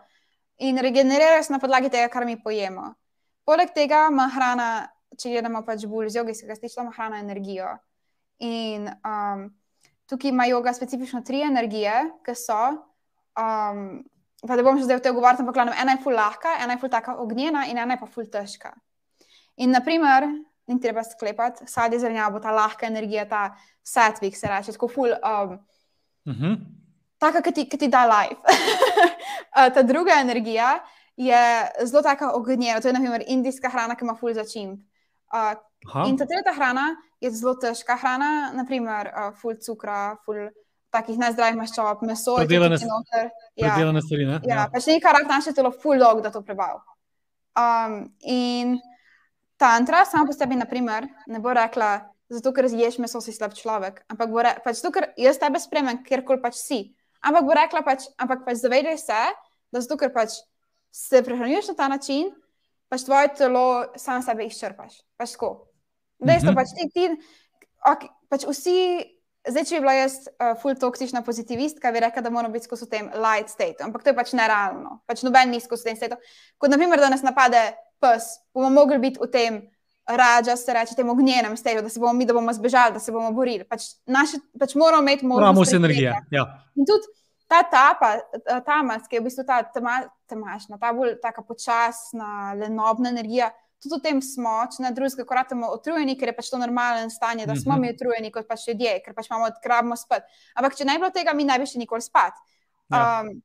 [0.59, 2.93] in regenerirajo se na podlagi tega, kar mi pojemo.
[3.45, 4.71] Poleg tega ima hrana,
[5.17, 7.71] če gledamo pač bolj iz jogijskega stiča, ima hrana energijo.
[8.45, 9.47] In um,
[10.11, 12.61] tukaj ima yoga specifično tri energije, ki so.
[13.37, 14.05] Um,
[14.47, 16.81] Pa da bom že zdaj v te govorila, ampak ena je ful lahka, ena je
[16.83, 18.75] ful taka ognjena in ena je pa ful težka.
[19.57, 20.27] In, naprimer,
[20.67, 23.43] ni treba sklepati, sadje zelenjava bo ta lahka energija, ta
[23.83, 25.15] satvik, se reče, tako ful.
[25.15, 25.59] Um,
[26.27, 26.45] uh mhm.
[26.45, 26.57] -huh.
[27.19, 28.41] Taka, ki ti, ki ti da life.
[29.75, 30.79] ta druga energija
[31.17, 34.79] je zelo taka ognjena, to je naprimer indijska hrana, ki ima ful začimb.
[35.33, 35.55] Uh,
[36.09, 40.49] in ta tretja hrana je zelo težka hrana, naprimer, uh, full cukra, full
[40.91, 42.37] takih najzdravih maščob, meso.
[42.37, 44.27] Predelane, ja, predelane stvari.
[44.27, 44.41] Ne?
[44.45, 44.67] Ja, ja.
[44.73, 46.83] pač nekaj rak naše telo full dog, da to prebav.
[47.57, 48.77] Um, in
[49.57, 54.03] tantra sama po sebi, naprimer, ne bo rekla, zato ker ješ meso, si slab človek,
[54.13, 56.81] ampak bo rekla, pač zato, ker jaz tebe spremem, kjerkoli pač si.
[57.27, 59.23] Ampak bo rekla, pač, ampak pač zavedaj se,
[59.73, 60.41] da zato, ker pač
[60.95, 62.31] se prehranjuješ na ta način,
[62.89, 63.67] pač tvoje telo
[63.99, 65.03] samo sebe izčrpaš.
[65.19, 65.69] Pač tako.
[66.19, 66.57] Dejstvo, -hmm.
[66.57, 67.05] pač ti, ti
[67.85, 68.77] okay, pač vsi,
[69.47, 72.89] zdaj, če bi bila jaz uh, full toksična pozitivistka, bi rekla, da moramo biti skozi
[72.91, 75.01] tem light state, ampak to je pač nerealno.
[75.07, 76.17] Pač noben ni skozi tem state.
[76.59, 77.61] Kot naprimer, da nas napade
[78.01, 79.63] pes, bomo mogli biti v tem.
[80.07, 83.13] Raja se reče temu gnjenem steju, da se bomo mi, da bomo zbežali, da se
[83.13, 83.65] bomo borili.
[83.67, 85.43] Pač, naše, pač moramo imeti možnost.
[85.43, 86.13] Moramo vse energije.
[86.31, 86.45] Ja.
[86.79, 87.11] In tudi
[87.51, 88.13] ta tapa,
[88.67, 89.63] ta mas, ki je v bistvu ta
[90.31, 93.51] temašna, ta bolj taka počasna, lenobna energija,
[93.83, 97.11] tudi v tem smo, če ne drugega, ko ratamo utrujeni, ker je pač to normalno
[97.13, 97.83] stanje, da smo mhm.
[97.83, 100.27] mi utrujeni kot pač ljudje, ker pač imamo odkrabno spati.
[100.59, 102.43] Ampak če ne bi bilo tega, mi ne bi še nikoli spati.
[102.95, 103.23] Ja.
[103.23, 103.37] Um,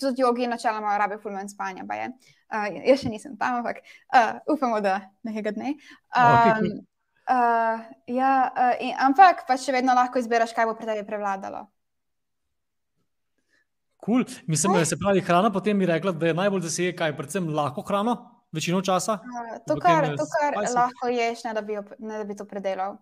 [0.00, 1.84] tudi jogi načeloma rabijo fulmen spanja.
[1.84, 5.76] Uh, jaz še nisem tam, ampak uh, upamo, da nekega dne.
[6.12, 6.68] Um,
[7.26, 11.66] uh, ja, uh, in, ampak pa še vedno lahko izbereš, kaj bo pri tebi prevladalo.
[14.02, 14.26] Cool.
[14.50, 17.48] Mislim, da se pravi hrana, potem bi rekla, da je najbolj zasege, kaj je predvsem
[17.54, 18.16] lahko hrano,
[18.52, 19.20] večino časa.
[19.22, 22.98] Uh, to, kar, to, kar lahko ješ, ne da bi, ne da bi to predelal.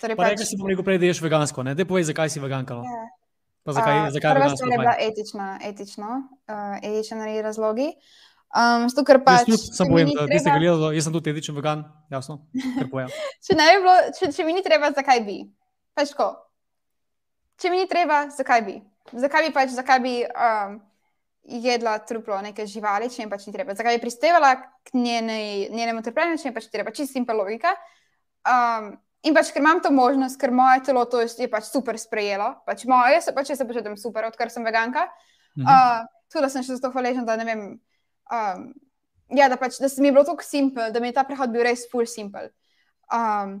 [0.00, 0.34] Torej, pač...
[0.34, 1.72] Rekli si, da prej da ješ vegansko, ne?
[1.78, 2.82] Dej povej, zakaj si veganka.
[2.82, 3.06] Yeah.
[3.06, 3.26] Ja.
[3.66, 6.10] Zakaj, uh, zakaj prva stvar je bila etična, etično,
[6.46, 7.88] uh, etični razlogi.
[8.56, 9.48] Um, zato, ker pač.
[9.50, 10.42] Jaz sem bojem, da treba...
[10.42, 12.40] ste gledali, jaz sem tudi etičen vegan, jasno.
[13.44, 15.40] če, ne bi bilo, če, če mi ni treba, zakaj bi?
[15.96, 16.30] Pač ko?
[17.60, 18.76] Če mi ni treba, zakaj bi?
[19.12, 20.78] zakaj bi pač, zakaj bi um,
[21.62, 26.02] jedla truplo neke živali, če jim pač ni treba, zakaj bi prispevala k njeni, njenemu
[26.04, 27.74] trpljenju, če jim pač ni treba, čisto simpel logika.
[28.46, 28.94] Um,
[29.26, 32.86] in pač, ker imam to možnost, ker moje telo to je pač super sprejelo, pač
[32.90, 35.06] moje, se pač se počutim super, odkar sem veganka.
[35.58, 35.66] Mhm.
[35.66, 37.66] Uh, tudi sem še zato hvaležna, da ne vem.
[38.32, 38.74] Um,
[39.28, 41.62] ja, da, pač, da mi je bilo tako simpel, da mi je ta prehod bil
[41.66, 42.50] res full simple.
[43.12, 43.60] Um,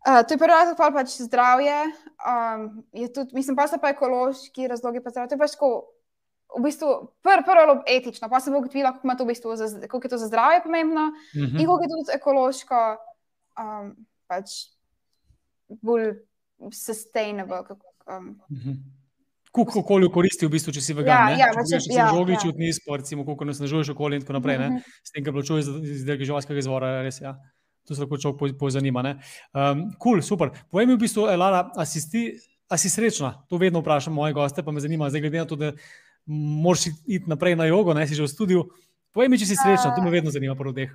[0.00, 1.76] Uh, to je prvi razlog, pa pač zdravje.
[2.24, 5.02] Um, tudi, mislim, pa so pa ekološki razlogi.
[5.04, 5.90] Pa to je pač tako,
[6.56, 9.52] v bistvu, prvo pr etično, pa sem ugotovila, kako, v bistvu
[9.84, 11.60] kako je to za zdravje pomembno uh -huh.
[11.60, 12.96] in kako je to tudi ekološko,
[13.60, 13.92] um,
[14.26, 14.72] pač
[15.68, 16.14] bolj
[16.72, 17.64] sustainable.
[17.64, 18.76] Kako, um, uh -huh.
[19.50, 21.32] Kako okolje koristi, v bistvu, če si vegan?
[21.34, 22.74] Ja, ja, če si ja, žogi, ja.
[22.76, 24.56] sport, recimo, kako ne snažuješ okolje in tako naprej.
[24.56, 24.92] Uh -huh.
[25.02, 27.24] S tem, kar plačuješ za izdelke živalskega izvora, res je.
[27.24, 27.34] Ja.
[27.88, 29.02] To se lahko človek pozanima.
[29.02, 30.50] Um, cool, super.
[30.70, 32.38] Povej mi, v bistvu, Lara, a si, ti,
[32.68, 33.42] a si srečna?
[33.48, 35.72] To vedno vprašam moje goste, pa me zanima, zdaj glede na to, da
[36.62, 38.64] moraš iti naprej na jogo, ne si že v studiu.
[39.10, 40.90] Povej mi, če si srečna, to me vedno zanima po rodeh.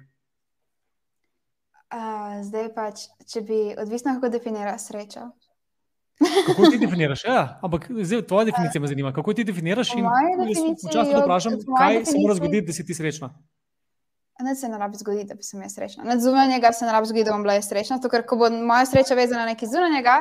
[1.91, 5.29] Uh, zdaj pač, če bi odvisno, kako definiraš srečo.
[6.47, 7.23] Kako ti definiraš?
[7.23, 9.13] Ja, ampak zdaj, tvoja definicija me zanima.
[9.13, 9.91] Kako ti definiraš?
[10.87, 13.33] Včasih vprašam, kaj se mora zgoditi, da si ti srečna.
[14.39, 16.03] Ne se ne rabi zgoditi, da bi sem jaz srečna.
[16.03, 17.99] Ne zunanjega se ne rabi zgoditi, da bom bila jaz srečna.
[18.03, 20.15] To, ker ko bo moja sreča vezana na nekaj zunanjega,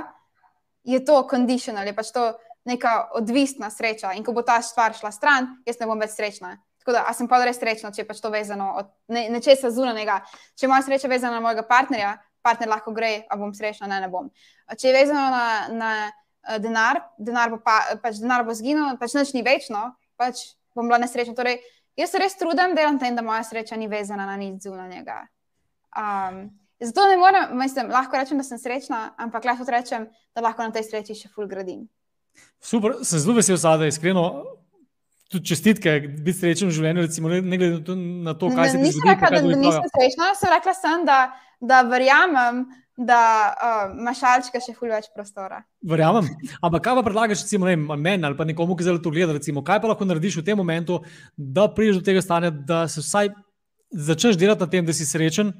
[0.84, 2.32] je to conditional, je pač to
[2.64, 4.12] neka odvisna sreča.
[4.14, 6.56] In ko bo ta stvar šla stran, jaz ne bom več srečna.
[6.78, 10.20] Tako da, sem pa res srečna, če je pač to vezano od ne, nečesa zunanjega.
[10.54, 14.02] Če je moja sreča vezana na mojega partnerja, partner lahko gre, a bom srečna, ne,
[14.04, 14.28] ne bom.
[14.70, 19.16] Če je vezano na, na uh, denar, denar bo, pa, pač denar bo zginil, pač
[19.16, 21.34] nič ni večno, pač bom bila nesrečna.
[21.38, 21.62] Torej,
[21.94, 25.20] Jaz se res trudim, delam tem, da moja sreča ni vezana na nič zunanjega.
[25.94, 26.48] Um,
[26.82, 30.74] zato ne morem, mislim, lahko rečem, da sem srečna, ampak lahko rečem, da lahko na
[30.74, 31.86] tej sreči še ful gradim.
[32.58, 34.24] Super, sem zelo vesel, da je iskreno.
[35.34, 38.86] Tudi čestitke, biti srečen v življenju, recimo, ne glede na to, kaj se zgodi.
[38.86, 41.18] Nisem rekla, da nisem srečna, sem rekla, sem, da,
[41.58, 42.60] da verjamem,
[42.96, 43.20] da
[43.50, 45.64] uh, imaš šalčka še fulj več prostora.
[45.82, 46.28] Verjamem.
[46.62, 49.64] Ampak kaj pa predlagaš, recimo, ne, meni ali pa nekomu, ki zelo to gleda, recimo,
[49.66, 51.00] kaj pa lahko narediš v tem momentu,
[51.34, 53.32] da prideš do tega stanja, da se vsaj
[53.90, 55.50] začneš delati na tem, da si srečen,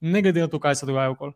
[0.00, 1.34] ne glede na to, kaj se dogaja okoli.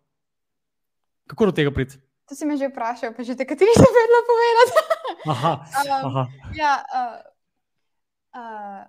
[1.30, 1.99] Kako do tega priti?
[2.30, 4.68] To si me že vprašal, pa že te, kateri si vedno povedal.
[5.34, 5.53] aha.
[6.07, 6.22] aha.
[6.30, 7.18] Um, ja, uh,
[8.34, 8.84] uh,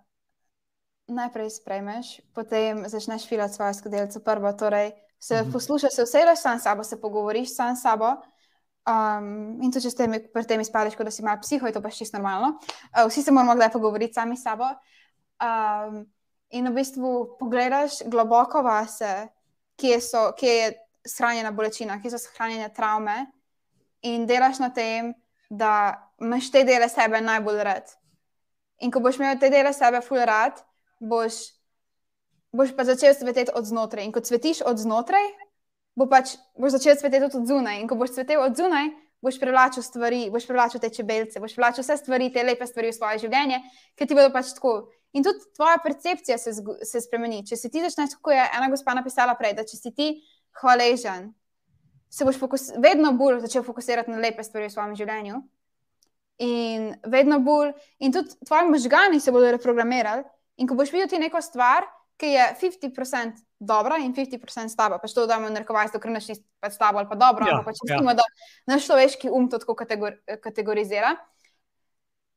[1.08, 4.54] najprej sprejmeš, potem začneš filati svojo skodelico prvo.
[4.54, 5.52] Torej, se mhm.
[5.52, 8.16] poslušaš, se vse rečeš sam s sabo, se pogovoriš sam s sabo.
[8.82, 12.00] Um, in to, če ste pri tem izpadli, da si malo psiho, je to pač
[12.02, 12.58] čisto normalno.
[12.90, 14.72] Uh, vsi se moramo kdaj pogovoriti sami s sabo.
[15.38, 16.06] Um,
[16.50, 19.30] in v bistvu pogledaš globoko vase,
[19.78, 20.72] kje, so, kje je
[21.06, 23.28] shranjena bolečina, kje so shranjene travme,
[24.02, 25.14] in delaš na tem,
[25.50, 27.94] da imaš te dele sebe najbolj rad.
[28.82, 30.60] In ko boš imel te dele sebe full rad,
[31.00, 31.52] boš
[32.52, 34.06] boš pa začel cveteti od znotraj.
[34.06, 35.24] In ko cvetiš od znotraj,
[35.96, 37.80] bo pač, boš začel cveteti tudi od zunaj.
[37.82, 38.92] In ko boš cvetel od zunaj,
[39.24, 42.98] boš privlačil stvari, boš privlačil te čebelce, boš privlačil vse stvari, te lepe stvari v
[42.98, 43.62] svoje življenje,
[43.96, 44.92] ker ti bodo pač tako.
[45.14, 46.54] In tudi tvoja percepcija se,
[46.88, 47.44] se spremeni.
[47.48, 50.12] Če si ti začneš, kot je ena gospa napisala prej, da če si ti
[50.62, 51.34] hvaležen,
[52.12, 55.42] se boš fokus, vedno bolj začel fokusirati na lepe stvari v svojem življenju.
[56.38, 60.24] In vedno bolj, in tudi tvoji možgani se bodo reprogramirali.
[60.58, 61.86] In ko boš videl ti neko stvar,
[62.22, 66.78] ki je 50% dobra in 50% slaba, pa to damo v narkovaj, ker naš pač
[66.78, 67.98] slabo ali pa dobro, ja, ampak če ja.
[67.98, 68.26] mislimo, da
[68.70, 71.16] naš človeški um to tako kategor kategorizira.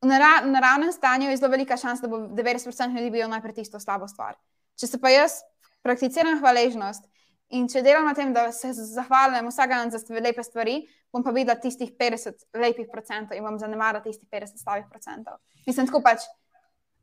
[0.01, 4.07] V naravnem stanju je zelo velika šansa, da bo 90% ljudi bilo najprej tisto slabo
[4.07, 4.37] stvar.
[4.77, 5.39] Če se pa jaz
[5.85, 7.05] prakticiram hvaležnost
[7.53, 10.79] in če delam na tem, da se zahvaljujem vsak dan za lepe stvari,
[11.13, 15.37] bom pa videla tistih 50 lepih procentov in bom zanemarila tistih 50 slabih procentov.
[15.67, 16.25] Mislim, tako pač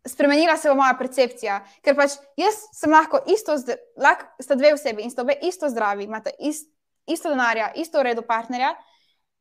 [0.06, 1.60] spremenila se bo moja percepcija.
[1.84, 3.56] Ker pač jaz sem lahko isto,
[3.96, 6.68] lahko sta dve osebi in sta obe isto zdravi, imate ist,
[7.06, 8.74] isto denarja, isto redo partnerja,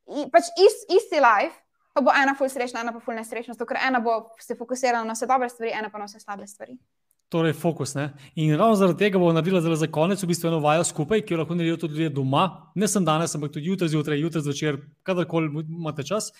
[0.07, 1.57] in pač ist, isti life,
[1.93, 5.17] pa bo ena ful srečna, ena pa ful nesrečna, ker ena bo se fokusirala na
[5.17, 6.77] vse dobre stvari, ena pa na vse slabe stvari.
[7.31, 7.93] Torej, fokus.
[7.95, 8.09] Ne?
[8.35, 11.37] In ravno zaradi tega bomo naredili za konec, v bistvu eno vajo skupaj, ki jo
[11.39, 15.63] lahko naredijo tudi ljudje doma, ne samo danes, ampak tudi jutri zjutraj, jutri zvečer, kadarkoli
[15.63, 16.33] imate čas.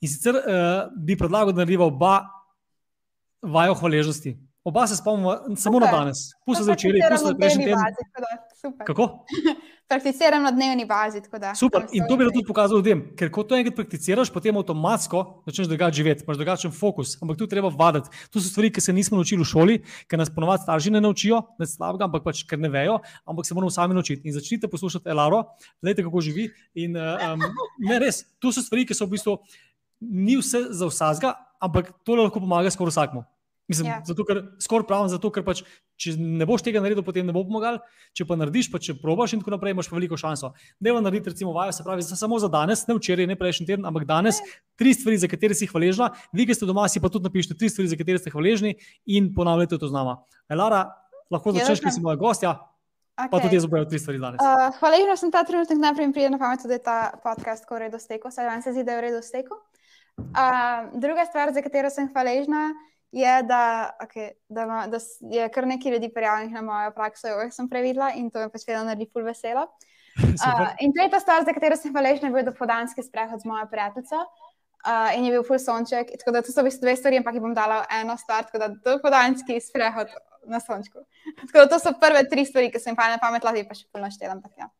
[0.00, 2.28] In sicer uh, bi predlagal, da naredimo oba
[3.42, 4.36] vajo hvaležnosti.
[4.66, 5.84] Oba se spomnimo samo okay.
[5.86, 7.78] na danes, pusti za včeraj, pusti za prejšnji teden.
[8.86, 9.04] Kako?
[9.90, 11.20] Prakticiram na dnevni bazi.
[11.40, 11.84] Da, Super.
[11.92, 15.96] In to bi tudi pokazal ljudem, ker ko to enkrat prakticiraš, potem avtomatsko začneš drugače
[16.00, 17.14] živeti, imaš drugačen fokus.
[17.22, 18.10] Ampak tu treba vaditi.
[18.34, 19.76] To so stvari, ki se nismo naučili v šoli,
[20.10, 23.54] ker nas ponovadi starši ne naučijo, ne slabega, ampak pač ker ne vejo, ampak se
[23.54, 24.26] moramo sami naučiti.
[24.26, 25.44] In začnite poslušati Elaro,
[25.78, 26.48] gledajte, kako živi.
[26.74, 27.46] In, um,
[27.86, 29.38] ne res, to so stvari, ki so v bistvu
[30.02, 33.26] ni vse za vsega, ampak to lahko pomaga skoraj vsakmu.
[33.68, 33.98] Mislim, ja.
[34.06, 35.64] zato, ker skoraj pravim, zato, ker pač,
[35.98, 37.80] če ne boš tega naredil, potem ne bo pomagal.
[38.14, 40.52] Če pa narediš, pa če probaš in tako naprej, imaš pa veliko šanso.
[40.82, 44.06] Deva narediti, recimo, vajo, se pravi, samo za danes, ne včeraj, ne prejšnji teden, ampak
[44.06, 44.38] danes,
[44.78, 46.12] tri stvari, za katere si hvaležna.
[46.30, 48.76] Vi, ki ste doma, si pa tudi napišite tri stvari, za katere ste hvaležni
[49.18, 50.20] in ponavljate to z nama.
[50.46, 50.86] Elara,
[51.32, 52.54] lahko začneš, ker si moja gostja.
[53.16, 53.30] Okay.
[53.32, 54.42] Pa tudi jaz bojo tri stvari danes.
[54.44, 57.98] Uh, hvaležna sem ta trenutek najprej pride na pamet, da je ta podcast v redu
[57.98, 59.56] steko, saj vam se zdi, da je v redu steko.
[60.20, 62.74] Uh, druga stvar, za katero sem hvaležna, je,
[63.12, 64.98] da, okay, da, ma, da
[65.30, 68.66] je kar nekaj ljudi prijavljenih na mojo prakso, jo sem previdela in to me pač
[68.66, 69.66] vedno naredi ful veselo.
[70.16, 74.22] Uh, in tretja stvar, za katero sem hvaležna, je bil dopodanski sprehod z mojo prijateljico.
[74.86, 77.36] Uh, in je bil ful sonček, tako da to so v bistvu dve stvari, ampak
[77.36, 80.12] jih bom dala eno stvar, tako da dopodanski sprehod
[80.48, 81.04] na sončku.
[81.50, 83.74] Tako da to so prve tri stvari, ki sem jim pa na pamet, lahko pa
[83.74, 84.40] še polno štelam.
[84.56, 84.70] Ja.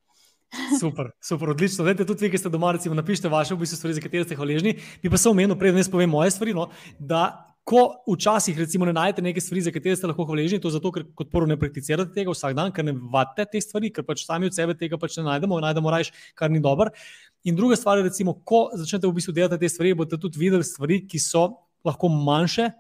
[0.81, 1.85] Super, super, odlično.
[1.85, 4.39] Vete, tudi vi, ki ste doma, recimo, napišite vaše v bistvu stvari, za katere ste
[4.39, 4.77] hvaležni.
[5.03, 6.69] Bi pa se omenil, preden jaz povem moje stvari, no,
[7.03, 7.25] da
[7.67, 11.03] ko včasih recimo, ne najdete neke stvari, za katere ste lahko hvaležni, to zato, ker
[11.19, 14.47] kot prvo ne prakticirate tega vsak dan, ker ne vadite te stvari, ker pač sami
[14.47, 16.95] od sebe tega pač ne najdemo, najdemo rajš, kar ni dobro.
[17.43, 20.67] In druga stvar je, recimo, ko začnete v bistvu delati te stvari, boste tudi videli
[20.67, 21.49] stvari, ki so
[21.87, 22.71] lahko manjše.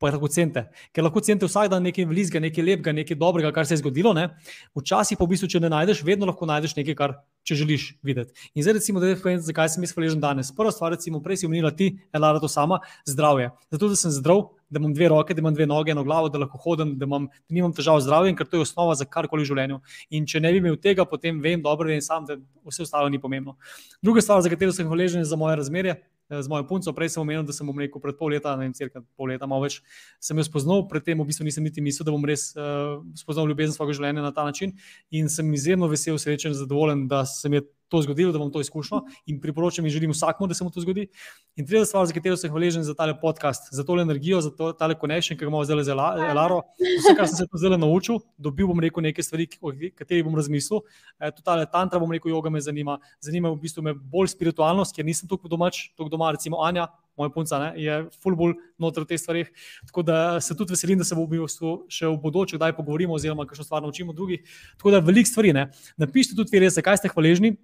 [0.00, 0.62] Pa je lahko cente,
[0.96, 4.14] ker lahko cente vsak dan nekaj vlizga, nekaj lepega, nekaj dobrega, kar se je zgodilo.
[4.16, 4.30] Ne?
[4.72, 8.32] Včasih pa v bistvu, če ne najdeš, vedno lahko najdeš nekaj, kar če želiš videti.
[8.54, 10.48] In zdaj, recimo, da povem, zakaj sem jaz hvaležen danes.
[10.56, 13.50] Prva stvar, recimo, prej si omenila ti, Elara, to sama, zdravje.
[13.72, 16.40] Zato, da sem zdrav, da imam dve roke, da imam dve noge, eno glavo, da
[16.40, 19.44] lahko hodim, da, imam, da nimam težav z zdravjem, ker to je osnova za karkoli
[19.44, 19.80] v življenju.
[20.16, 22.38] In če ne bi imel tega, potem vem, dobro vem sam, da
[22.68, 23.58] vse ostalo ni pomembno.
[24.00, 25.98] Druga stvar, za katero sem hvaležen, je za moje razmerje.
[26.30, 28.74] Eh, z mojo punco, prej sem omenil, da sem rekel pred pol leta, ne vem,
[28.76, 29.80] cirka pol leta, malo več,
[30.22, 33.74] sem jo spoznal, predtem v bistvu nisem niti mislil, da bom res uh, spoznal ljubezen
[33.74, 34.76] svojega življenja na ta način
[35.10, 38.62] in sem izjemno vesel, srečen, zadovoljen, da se mi je to zgodilo, da bom to
[38.62, 41.08] izkušnjo in priporočam in želim vsakmu, da se mu to zgodi.
[41.56, 44.72] In tretja stvar, za katero sem hvaležen za tale podcast, za tole energijo, za to,
[44.72, 45.96] tale connection, ki ga imamo zdaj z
[46.30, 46.62] Elaro.
[46.78, 50.84] Vse, kar sem se zdaj naučil, dobil bom rekel nekaj stvari, o katerih bom razmislil.
[51.18, 52.98] E, tudi tale tantra, bom rekel, joga me zanima.
[53.20, 56.88] Zanima me v bistvu me bolj spiritualnost, ker nisem tukaj domač, tukaj doma, recimo Anja.
[57.18, 59.48] Moja punca ne, je fulbul noter v teh stvarih.
[59.90, 61.48] Tako da se tudi veselim, da se bomo
[61.90, 64.46] še v bodoče kdaj pogovorimo, oziroma kakšno stvar naučimo drugih.
[64.78, 65.52] Tako da veliko stvari.
[65.52, 65.66] Ne.
[66.00, 67.58] Napišite tudi, vi res, zakaj ste hvaležni.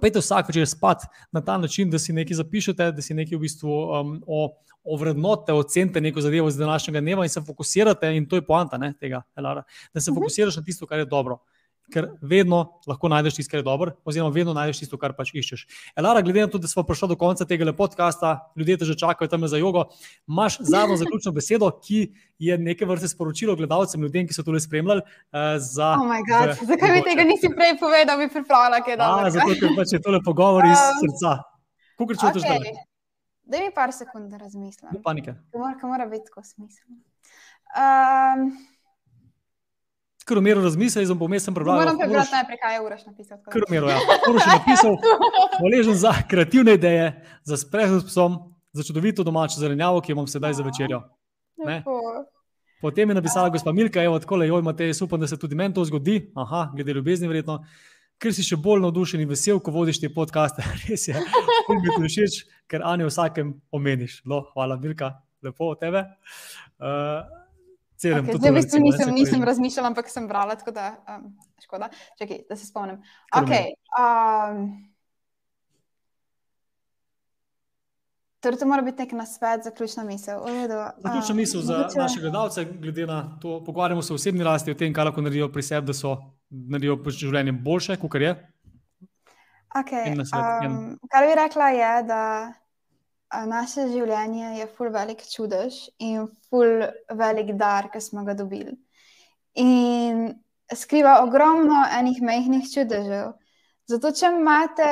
[0.00, 3.40] Pejte vsak večer spat na ta način, da si nekaj zapišete, da si nekaj v
[3.40, 4.20] bistvu um,
[4.84, 8.92] ovrednote, ocenite neko zadevo z današnjega dneva in se fokusirate, in to je poanta ne,
[9.00, 9.62] tega, Elara,
[9.94, 10.18] da se uh mhm.
[10.18, 10.24] -huh.
[10.24, 11.38] fokusiraš na tisto, kar je dobro
[11.92, 15.66] ker vedno lahko najdeš tisto, kar je dobro, oziroma vedno najdeš tisto, kar pač iščeš.
[15.98, 19.30] Elara, glede na to, da smo prišli do konca tega podcasta, ljudje te že čakajo
[19.30, 19.86] tam za jogo,
[20.28, 24.60] imaš zadnjo zaključno besedo, ki je neke vrste sporočilo gledalcem, ljudem, ki so to le
[24.60, 25.04] spremljali.
[25.32, 29.30] Uh, za, oh Zakaj mi tega nisi prej povedal, bi pripravila kaj dobro?
[29.38, 31.38] Zato, ker pač je tole pogovor iz um, srca.
[31.96, 32.60] Kako rečeš, okay.
[32.60, 32.86] da je?
[33.46, 34.90] Da mi par sekund razmislim.
[34.92, 35.34] Ne panike.
[35.54, 36.98] Mora, mora biti tako smiselno.
[37.76, 38.50] Um,
[40.26, 41.78] Kar umeru razmisli, jaz bom pomesen prebral.
[41.78, 43.38] Moram prebrati najprej, kaj je uraš napisal.
[43.52, 43.98] Kar umeru, ja.
[44.26, 44.96] Uroš je napisal,
[45.60, 47.12] hvaležen za kreativne ideje,
[47.46, 48.40] za sprehod s psom,
[48.74, 51.04] za čudovito domačo zelenjavo, ki jo imam sedaj za večerjo.
[51.62, 51.84] Ne.
[52.82, 55.54] Potem je napisala gospa Milka, evo, tako le, joj, Matej, jaz upam, da se tudi
[55.54, 57.60] meni to zgodi, aha, glede ljubezni, verjetno,
[58.18, 60.66] ker si še bolj navdušen in vesel, ko vodiš te podcaste.
[60.88, 61.14] Res je,
[61.70, 64.24] ful mi je všeč, ker Ani vsakem omeniš.
[64.26, 65.14] No, hvala, Milka,
[65.46, 66.02] lepo od tebe.
[66.82, 67.45] Uh,
[68.06, 71.30] cenim Okay, zdaj, v bistvu nisem, se nisem razmišljala, ampak sem brala, tako da um,
[71.64, 71.88] škoda.
[72.18, 73.00] Čakaj, da se spomnim.
[73.34, 74.70] Okay, um,
[78.40, 80.44] torej, to mora biti nek nasvet, zaključna misel.
[80.46, 84.70] Redu, Zaključna misel za mogoče- naše gledalce, glede na to, pogovarjamo se o osebni rasti,
[84.70, 86.16] o tem, kaj lahko naredijo pri sebi, da so
[86.50, 88.34] naredijo pač življenje boljše, kot je.
[89.76, 92.20] Okay, nasvet, um, kar bi rekla je, da
[93.46, 98.76] naše življenje je ful velik čudež in ful velik dar, ki smo ga dobili.
[99.54, 100.34] In
[100.74, 103.32] skriva ogromno enih mehkih čudežev.
[103.86, 104.88] Zato, če imate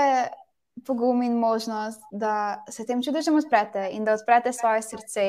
[0.87, 5.26] pogum in možnost, da se tem čudežem odprete in da odprete svoje srce,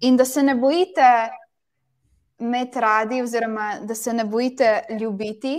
[0.00, 1.30] in da se ne bojite
[2.40, 5.56] imeti radi, oziroma da se ne bojite ljubiti,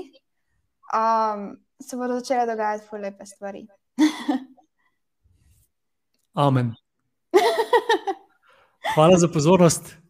[0.93, 1.51] um,
[1.81, 3.67] se bodo začele dogajati ful lepe stvari.
[6.33, 6.73] Amen.
[8.95, 10.00] Hvala za pozornost.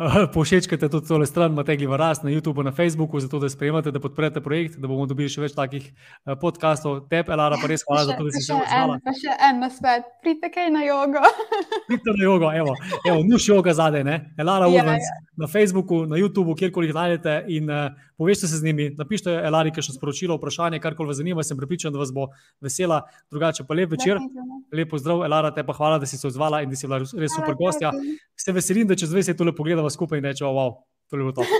[0.34, 4.40] Povšečkajte tudi tole stran Mategi Varas na YouTubu, na Facebooku, zato da spremljate, da podprete
[4.40, 7.02] projekt, da bomo dobili še več takih uh, podkastov.
[7.10, 9.02] Tebi, Elara, pa res hvala za to, da si se Pa še en-.
[9.04, 11.20] Pa še en nasvet, pridite kaj na jogo.
[11.90, 14.22] Pridite na jogo, evo, evo nuš joga zadaj, ne?
[14.40, 17.88] Elara Ja, Urbanc na Facebooku, na YouTubu, kjerkoli jih najdete in uh,
[18.20, 21.98] povežite se z njimi, napišite Elari kakšno sporočilo, vprašanje, karkoli vas zanima, sem prepričan, da
[21.98, 22.26] vas bo
[22.60, 23.00] vesela.
[23.32, 24.60] Drugače pa lep večer, Definitivno.
[24.76, 27.32] lep pozdrav, Elara, te pa hvala, da si se odzvala in da si bila res
[27.32, 27.92] super Hvala gostja.
[28.36, 29.56] Se veselim, da čez 20 let
[29.90, 30.78] pogledava skupaj in rečemo, wow,
[31.10, 31.44] to je bilo to.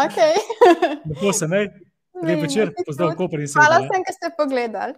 [0.00, 0.32] Okay.
[1.04, 1.66] Lepo se mej,
[2.22, 4.94] lep večer, pozdrav, Koper in se Hvala vsem, ki ste pogledali.